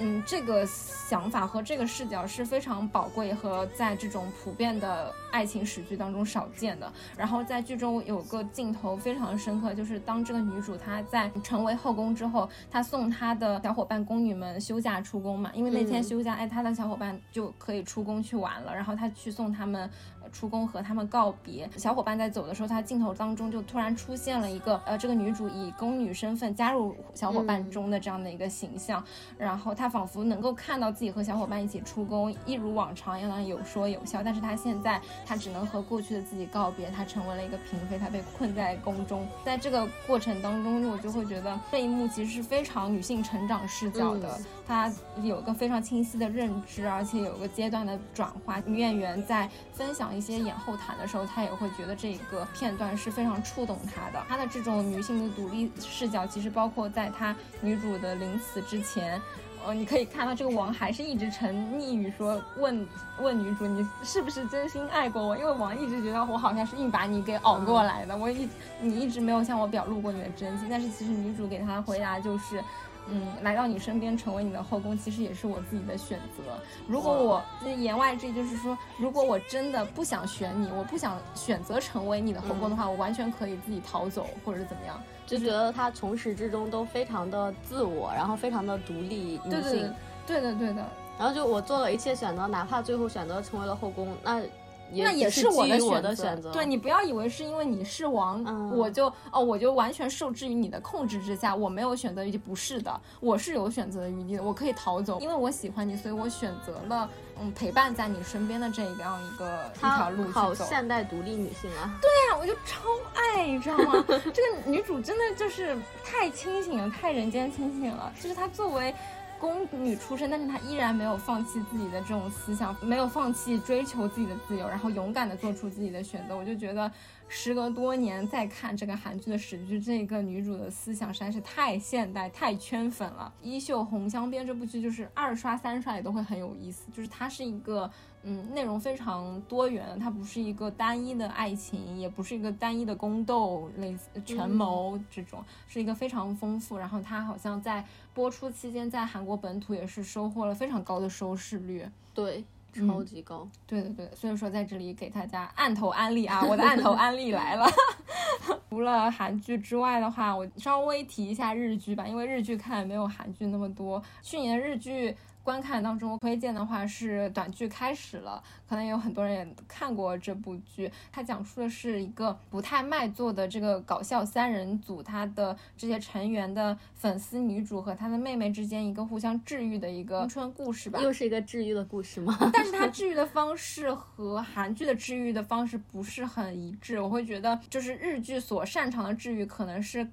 [0.00, 6.90] 嗯，这个想法和这个视角是非常宝贵和在这种普遍的爱情史剧当中少见的。
[7.16, 19.88] 然后在剧中有个镜头非常深刻，就是当这个女主她在成为后宫之后，她送她的小伙伴宫女们休假出宫嘛，因为那天嗯休假，哎，她的小伙伴就可以出宫去玩了，然后她去送他们。
[20.30, 29.02] 呃出宫和他们告别，小伙伴在走的时候，他镜头当中就突然出现了一个呃，这个女主以宫女身份加入小伙伴中的这样的一个形象，
[29.36, 34.22] 然后她仿佛能够看到自己和小伙伴一起出宫，一如往常一样有说有笑。
[34.22, 39.26] 但是她现在，她只能和过去的自己告别，她成为了一个嫔妃，她被困在宫中。
[39.44, 48.60] 在这个过程当中，我就会觉得这一幕其实是非常女性成长视角的，嗯她有一个非常清晰的认知，而且有个阶段的转化。
[48.66, 54.22] 女演员在分享一些演后谈的时候，他也会觉得这个片段是非常触动他的。
[54.28, 59.18] 他的这种女性的独立视角，其实包括在他女主的临死之前。
[59.64, 62.86] 呃，你可以看到这个王还是一直沉溺于说问
[63.20, 68.46] 问女主你是不是真心爱过我，因为王一直觉得我好像是硬把你给熬过来的，我一
[68.78, 72.62] 你一直没有向我表露过你的真心，但是其实女主给他的回答就是。
[73.10, 76.58] 嗯，来到你身边成为你的后宫，其实也是我自己的选择。
[76.86, 85.00] 如果我那言外之意就是说，如果我真的不想选你，我不想选择成为你的后宫的话，我完全可以自己逃走，或者是怎么样。
[85.26, 89.94] 就觉得她从始至终都非常的自我，然后非常的独立女对性。
[90.26, 90.86] 对对的对的，
[91.18, 94.50] 然后就我做了一切选择，哪怕最后选择成为了后宫，那也
[94.94, 96.14] 那也是我的。
[96.14, 96.50] 选择。
[96.52, 102.38] 对你不要以为是因为你是王，嗯我就哦我就完全受制于你的控制之下，我没有选择余地。
[102.38, 110.64] 不是的，我是有选择的余地的，我可以逃走，因为我喜欢你，所以我选择了嗯陪伴在你身边的这样一个一条路去好走。
[110.64, 111.98] 现代独立女性啊！
[112.00, 114.04] 对呀，我就超爱，你知道吗？
[114.08, 118.12] 这个女主真的就是太清醒了，太人间清醒了。
[118.20, 118.94] 就是她作为
[119.40, 126.36] 宫女出身，但是她依然没有放弃自己的这种思想，没有放弃追求自己的自由，然后勇敢的做出自己的选择。
[126.36, 126.92] 我就觉得，
[127.32, 133.32] 时隔多年再看这个韩剧的史剧，这个女主的思想实在是太现代、太圈粉了。
[133.46, 137.90] 《衣袖红镶边》这部剧就是二刷、三刷也都会很有意思，就是它是一个。
[138.22, 146.76] 嗯，内容非常多元，它不是一个单一的爱情，也不是一个单一的宫斗，类似权谋这种，是一个非常丰富。
[146.76, 151.88] 然后它好像在播出期间，在韩国本土也是收获了非常高的收视率。
[152.12, 153.48] 对，嗯超级高。
[153.66, 157.66] 对对对，所以说在这里给大家按头安利啊，我的按头安利来了。
[158.70, 164.02] 除了韩剧之外的话，我稍微提一下日剧吧，因为日剧看没有韩剧那么多。
[164.22, 170.90] 去年日剧观看当中推荐的话是短剧开始了，可能有很多人也看过这部剧。
[171.10, 181.00] 它讲述的是一个不太卖座的这个搞笑三人组，他的这些成员的粉丝女主和她的妹妹之间一个互相治愈的一个青春故事吧。
[181.00, 182.36] 又是一个治愈的故事吗？
[182.52, 190.06] 但是它治愈的方式和韩剧的治愈的方式不是很一致，我会觉得就是日剧所擅长的治愈可能是。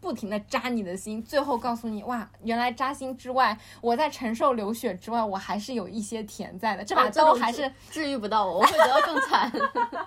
[0.00, 6.84] 不停的扎你的心，最后告诉你哇，原来扎心之外，我在承受流血之外，我还是有一些甜在的。
[6.84, 9.50] 这把刀还是、治治愈不到我，我会觉得更惨。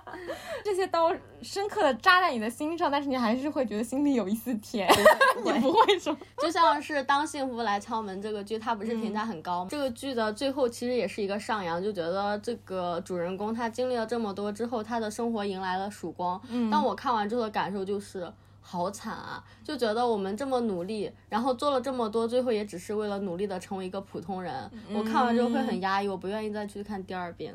[0.64, 4.88] 这些刀深刻的扎在你的心上，但是你还是会觉得心里有一丝甜，
[5.44, 9.68] 你不会说就像是《当幸福来敲门》这个剧，它不是评价很高吗？
[9.70, 16.40] 这个剧的最后其实也是一个上扬，就觉得这个主人公他经历了这么多之后，他的生活迎来了曙光。
[16.48, 18.32] 嗯，但我看完之后的感受就是。
[18.72, 19.44] 好惨啊！
[19.66, 24.72] 就觉得我们这么努力，然后做了这么多，最后也只是为了努力的成为一个普通人。
[24.94, 27.54] 我看完之后会很压抑，我不愿意再去看第二遍。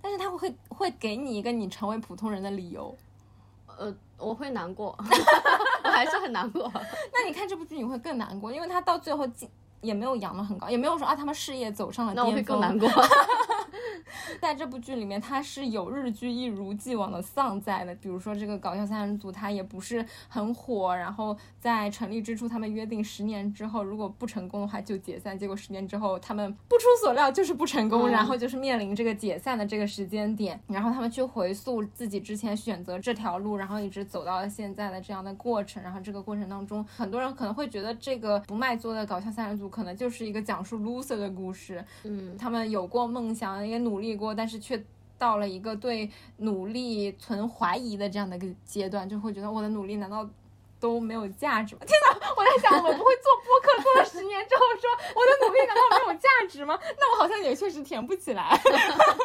[0.00, 2.96] 但是他会会给你一个你成为普通人的理由。
[3.76, 4.96] 呃，我会难过，
[5.84, 6.72] 我还是很难过。
[7.12, 9.46] 那你看这部剧你会更难过，因为他到最后进
[9.80, 12.30] 也没有扬得很高，也没有说啊他们事业走上了巅峰。
[12.30, 12.88] 那我会更难过。
[14.40, 17.94] 在这部剧里面，它是有日剧一如既往的丧在的。
[17.96, 25.38] 比如说这个搞笑三人组，它也不是很火，然后在成立之初，他们约定十年之后如果不成功的话就解散。
[25.38, 30.58] 结果十年之后，他们不出所料就是不成功，嗯然后就是面临这个解散的这个时间点。
[30.66, 35.82] 然后他们去回溯自己之前选择这条路，然后一直走到了现在的这样的过程。
[35.82, 41.84] 然后这个过程当中，很多人可能会觉得这个不卖座的搞笑三人组可能就是一个讲述 loser 的故事。
[42.04, 44.82] 嗯，他们有过梦想，也努力过，但是却
[45.18, 50.28] 到了一个对努力存怀疑的这样的一个阶段，就会觉得我的努力难道
[50.78, 51.80] 都没有价值吗？
[51.86, 52.26] 天哪！
[52.36, 56.78] 我在想，我不会做播客做了十年之后说我的努力难道没有价值吗？
[56.98, 58.60] 那我好像也确实填不起来。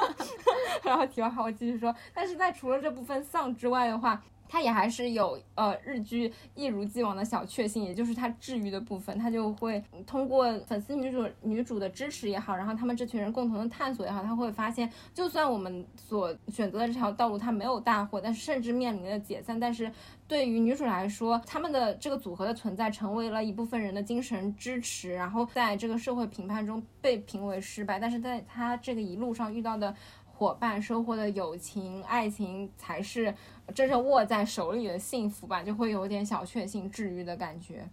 [0.84, 4.22] 然后题外话，我继续说，但是在除了这部分丧之外的话。
[4.52, 19.90] 它也还是有呃日剧一如既往的小确幸，也就是它治愈的部分，它就会通过粉丝女主女主的支持也好，然后他们这群人共同的探索也好，他会发现，就算我们所选择的这条道路它没有大火，但是甚至面临了解散，但是
[20.28, 29.96] 对于女主来说，他们的这个组合的存在成为了一部分人的精神支持，然后在这个社会评判中被评为失败，但是在他这个一路上遇到的。
[30.42, 33.32] 伙伴收获的友情、爱情才是
[33.72, 37.88] 真正握在手里的幸福吧，就会有点小确幸、治愈的感觉。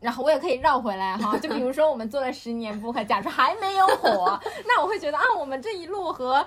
[0.00, 6.44] 然后我也可以绕回来哈，就比如说我们做了十年播客，假如还没有火，那我会觉得啊，我们这一路和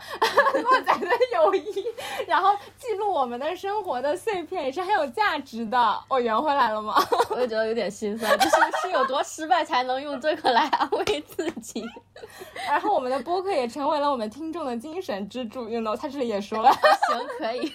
[0.62, 1.86] 洛仔的友谊，
[2.28, 5.98] 然后记录我们的生活的碎片也是很有价值的。
[6.10, 6.96] 我圆回来了吗？
[7.32, 11.82] 我也觉得有点心酸，就是是有多失败才能用这个来安慰自己。
[12.68, 15.70] 然后我们的播客也成为了我们听众的精神支柱。
[15.70, 16.70] You know，他这里也说了，
[17.08, 17.74] 行，可以。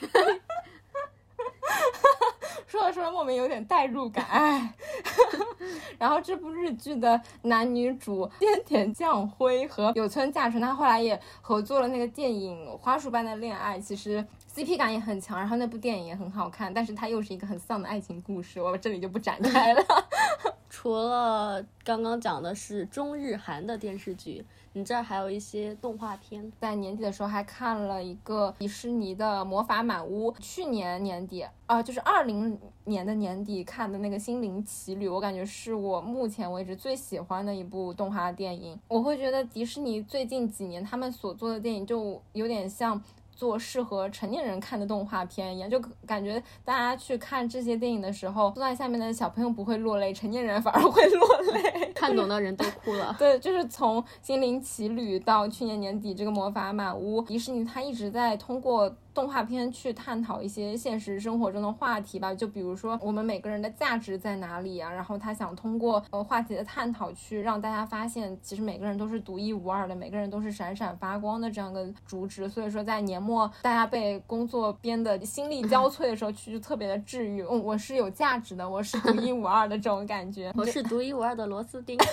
[2.66, 4.74] 说着说着莫名有点代入感，哎。
[5.98, 19.82] 然后这部日剧的男女主菅田将晖和有村架纯，他后来也合作了那个电影《花束般的恋爱》，其实 CP 感也很强，然后那部电影也很好看，但是它又是一个很丧的爱情故事，我这里就不展开了。
[20.70, 26.50] 除了刚刚讲的是中日韩的电视剧，你这儿还有一些动画片。
[26.60, 38.78] 在年底的时候还看了一个迪士尼的《魔法满屋》，去年年底啊、就是二零年的年底看的那个《心灵奇旅》，我感觉是我目前为止最喜欢的一部动画电影。
[38.88, 43.00] 我会觉得迪士尼最近几年他们所做的电影就有点像。
[43.40, 51.90] 做适合成年人看的动画片一样，就感觉大家去看这些电影的时候，坐在下面的小朋友不会落泪，成年人反而会落泪。
[51.96, 53.16] 看懂的人都哭了。
[53.18, 72.48] 对，就是从《心灵奇旅》到去年年底这个《魔法满屋》，迪士尼它一直在通过动画片去探讨一些现实生活中的话题吧，就比如说我们每个人的价值在哪里啊，然后他想通过呃话题的探讨去让大家发现，其实每个人都是独一无二的，每个人都是闪闪发光的这样的主旨。
[72.48, 77.42] 所以说在年末大家被工作编的心力交瘁的时候去，就特别的治愈。
[77.42, 80.52] 嗯， 我是有价值的，我是独一无二的这种感觉。
[80.56, 81.98] 我是独一无二的螺丝钉。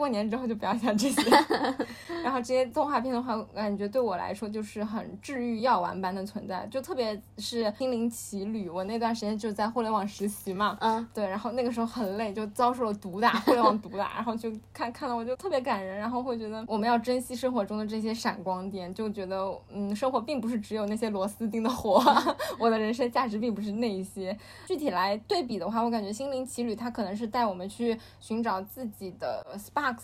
[0.00, 1.22] 过年之后就不要想这些。
[2.24, 22.02] 然后这些动画片的话，我感觉对我来说就是很治愈药丸般的存在，就特别是《心灵奇旅》，我那段时间就在互联网实习嘛，嗯，对，然后那个时候很累，就遭受了毒打，互联网毒打，然后就看看到我就特别感人，然后会觉得我们要珍惜生活中的这些闪光点，就觉得嗯，生活并不是只有那些螺丝钉的活，
[22.58, 24.36] 我的人生价值并不是那一些。
[24.66, 29.56] 具体来对比的话，我感觉《心灵奇旅》它可能是带我们去寻找自己的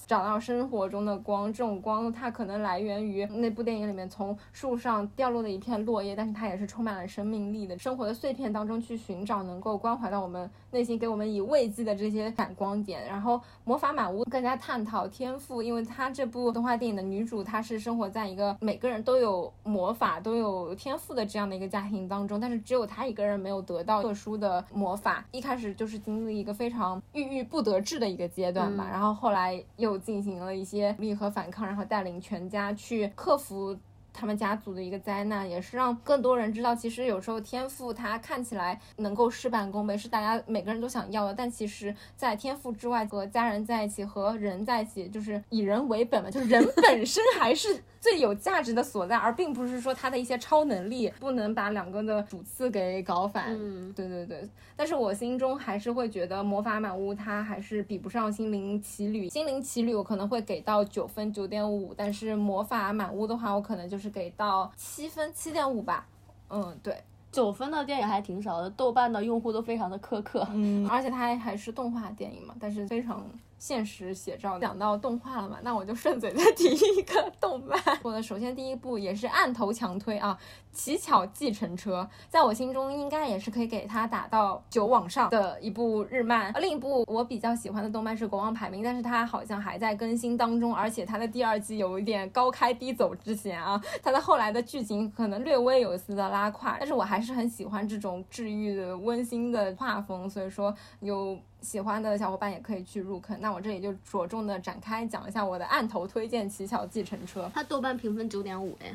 [0.06, 1.52] 找到生活中的光。
[1.52, 7.78] 这种光它可能来源于那部电影里面从树上掉落的一片落叶，但是它也是充满了生命力的。
[7.78, 13.06] 生活的碎片当中去寻找能够关怀到我们内心，给我们以慰藉的这些闪光点。
[13.06, 25.24] 然后《魔法满屋》更加探讨天赋，因为它这部动画电影的女主她是生活在一个每个人都有魔法、都有天赋的这样的一个家庭当中，但是只有她一个人没有得到特殊的魔法。
[25.32, 33.76] 一开始就是经历一个非常郁郁不得志的一个阶段吧，然后后来又进行了一些努力和反抗，然后带领全家去克服。
[34.18, 53.46] 他们家族的一个灾难，也是让更多人知道，其实有时候天赋它看起来能够事半功倍，是大家每个人都想要的，但其实，在天赋之外，和家人在一起，和人在一起，就是以人为本嘛，就是人本身还是最有价值的所在，而并不是说他的一些超能力不能把两个的主次给搞反。
[53.48, 59.26] 嗯对对对，但是我心中还是会觉得《魔法满屋》它还是比不上《心灵奇旅》。
[59.32, 66.06] 《心灵奇旅》我可能会给到九分九点五，但是《魔法满屋》的话，我可能就是给到七分七点五吧。
[66.48, 67.02] 嗯，对，
[67.32, 70.46] 九分的电影还挺少的，豆瓣的用户都非常的苛刻。
[70.52, 73.26] 嗯，而且它还还是动画电影嘛，但是非常
[73.58, 74.58] 现实写照。
[74.58, 77.80] 讲到动画了嘛，那我就顺嘴再提一个动漫。
[78.02, 80.38] 我的首先第一部也是按头强推啊，
[80.76, 86.52] 《乞巧计程车》在我心中应该也是可以给它打到九往上的一部日漫。
[86.60, 101.38] 另一部我比较喜欢的动漫是《国王排名》，但是它好像还在更新当中，而且它的第二季有一点高开低走之嫌啊，它的后来的剧情可能略微有一丝的拉胯，但是我还是很喜欢这种治愈的温馨的画风，所以说有。
[101.62, 103.36] 喜欢的小伙伴也可以去入坑。
[103.40, 107.46] 那我这里就着重的展开讲一下我的案头推荐《乞巧计程车》。
[107.52, 108.94] 它豆瓣评分九点五哎，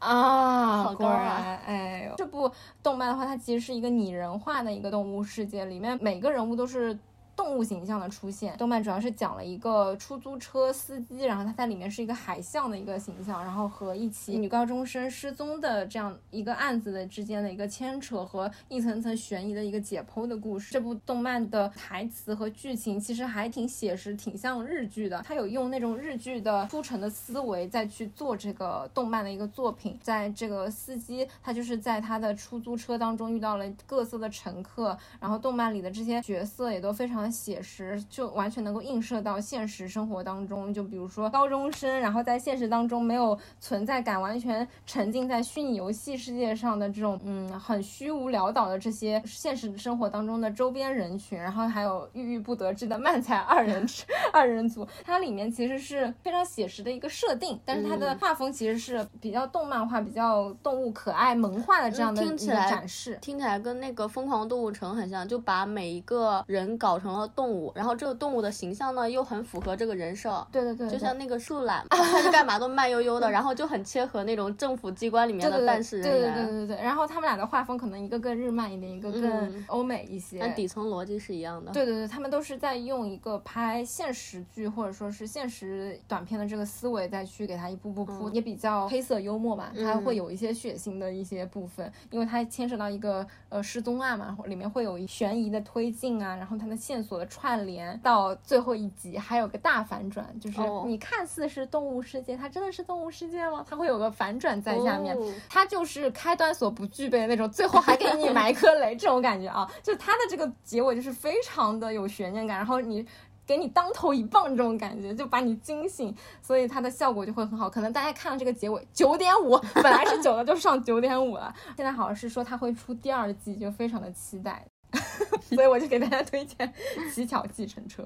[0.00, 2.50] 啊，好高啊果然，哎呦，这部
[2.82, 6.98] 动漫的话，它其实是一个拟人化的一个动物世界，里面每个人物都是。
[7.40, 20.70] 动物形象的出现，动漫主要是讲了一个出租车司机，然后他在里面是一个海象的一个形象，然后和一起女高中生失踪的这样一个案子的之间的一个牵扯和一层层悬疑的一个解剖的故事。
[20.70, 25.22] 这部动漫的台词和剧情其实还挺写实，挺像日剧的。
[25.22, 29.98] 他有用那种日剧的铺陈的思维再去做这个动漫的一个作品。
[30.02, 40.74] 在这个司机，他就是在他的出租车当中遇到了各色的乘客，然后动漫里的这些角色也都非常的写实，就完全能够映射到现实生活当中。
[40.74, 53.86] 就比如说高中生，然后在现实当中没有存在感，完全沉浸在虚拟游戏世界上的这种嗯很虚无潦倒的这些现实生活当中的周边人群，然后还有郁郁不得志的漫才二人
[54.32, 63.18] 二人组，它里面其实是非常写实的一个设定，但是它的画风其实是比较动漫化、比较动物可爱萌化的这样的一个嗯听起来展示。
[63.20, 70.46] 听起来跟那个《疯狂动物城》很像，就把每一个人搞成了了动物，然后这个动物的形象呢又很符合这个人设。
[70.50, 76.34] 对对对，就像那个树懒，它是干嘛都慢悠悠的， 然后就很切合那种政府机关里面的办事人对员。
[76.34, 76.84] 对对对对。
[76.84, 80.38] 然后他们俩的画风可能一个更日漫一点，一个更嗯欧美一些。
[80.40, 81.70] 但底层逻辑是一样的。
[81.72, 103.64] 对对对，他们都是在用一个拍现实剧或者说是现实短片的这个思维再去给它一步步铺，嗯也比较黑色幽默嘛，它嗯会有一些血腥的一些部分，因为它牵扯到一个呃失踪案嘛，里面会有悬疑的推进啊，然后它的线索的串联到最后一集还有个大反转，就是哦你看似是动物世界，它真的是动物世界吗？
[103.68, 105.16] 它会有个反转在下面。
[105.16, 109.70] 哦它就是开端所不具备的那种，最后还给你埋颗雷这种感觉啊！
[109.82, 113.04] 就它的这个结尾就是非常的有悬念感，然后你
[113.46, 117.68] 给你当头一棒这种感觉，就把你惊醒，所以它的效果就会很好。
[117.68, 124.64] 可能大家看到这个结尾九点五，本来是九的就上九点五了，现在好像是说它会出第二季，就非常的期待。
[125.54, 126.72] 所以我就给大家推荐
[127.14, 128.02] 《乞巧计程车》。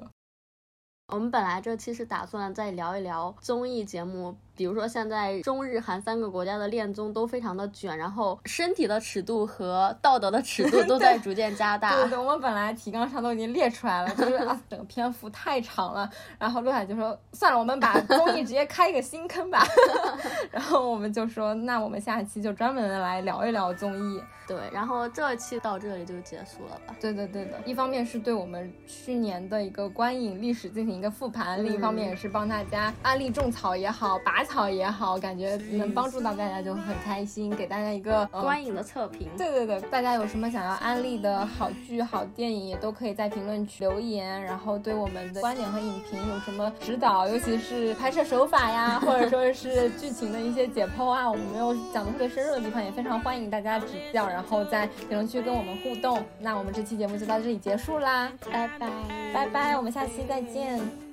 [1.08, 11.94] 我们本来这期是打算再聊一聊综艺节目，比如说现在中日韩三个国家的恋综都非常的卷，然后身体的尺度和道德的尺度都在逐渐加大。
[11.94, 16.08] 对对对，我们本来提纲上都已经列出来了，就是啊，整个篇幅太长了。
[16.38, 19.66] 然后陆海就说，算了，我们把综艺直接开一个新坑吧。
[20.50, 24.22] 然后我们就说，那我们下期就专门的来聊一聊综艺。
[24.46, 26.94] 对，然后这期到这里就结束了吧。
[27.00, 56.22] 对的对的，一方面是对我们去年的一个观影历史进行一个复盘，另一方面也是帮大家安利种草也好，拔草也好，感觉能帮助到大家就很开心，给大家一个、呃观影的测评，对对对，大家有什么想要安利的好剧、好电影，也都可以在评论区留言，然后对我们的观点和影评有什么指导，尤其是拍摄手法呀，或者说是剧情的一些解剖啊，我们没有讲的特别深入的地方，也非常欢迎大家指教，然后在评论区跟我们互动。
[56.38, 58.90] 那我们这期节目就到这里结束啦，拜拜，
[59.32, 61.03] 拜拜，我们下期再见。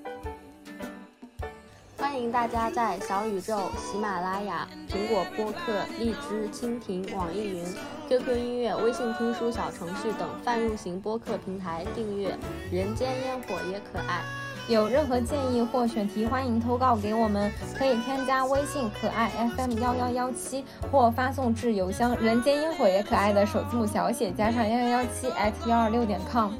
[2.01, 7.63] 欢迎大家在小宇宙、喜马拉雅、苹果播客、荔枝、蜻蜓、网易云、
[8.09, 12.29] QQ 音乐、微信听书小程序等泛用型播客平台订阅
[12.71, 14.23] 《人间烟火也可爱》。
[14.71, 26.51] 有任何建议或选题，欢迎投稿给我们，可以添加微信可爱 FM 幺幺幺七，或发送至邮箱人间烟火也可爱的首字母小写加上幺幺幺七 at 幺二六点 com。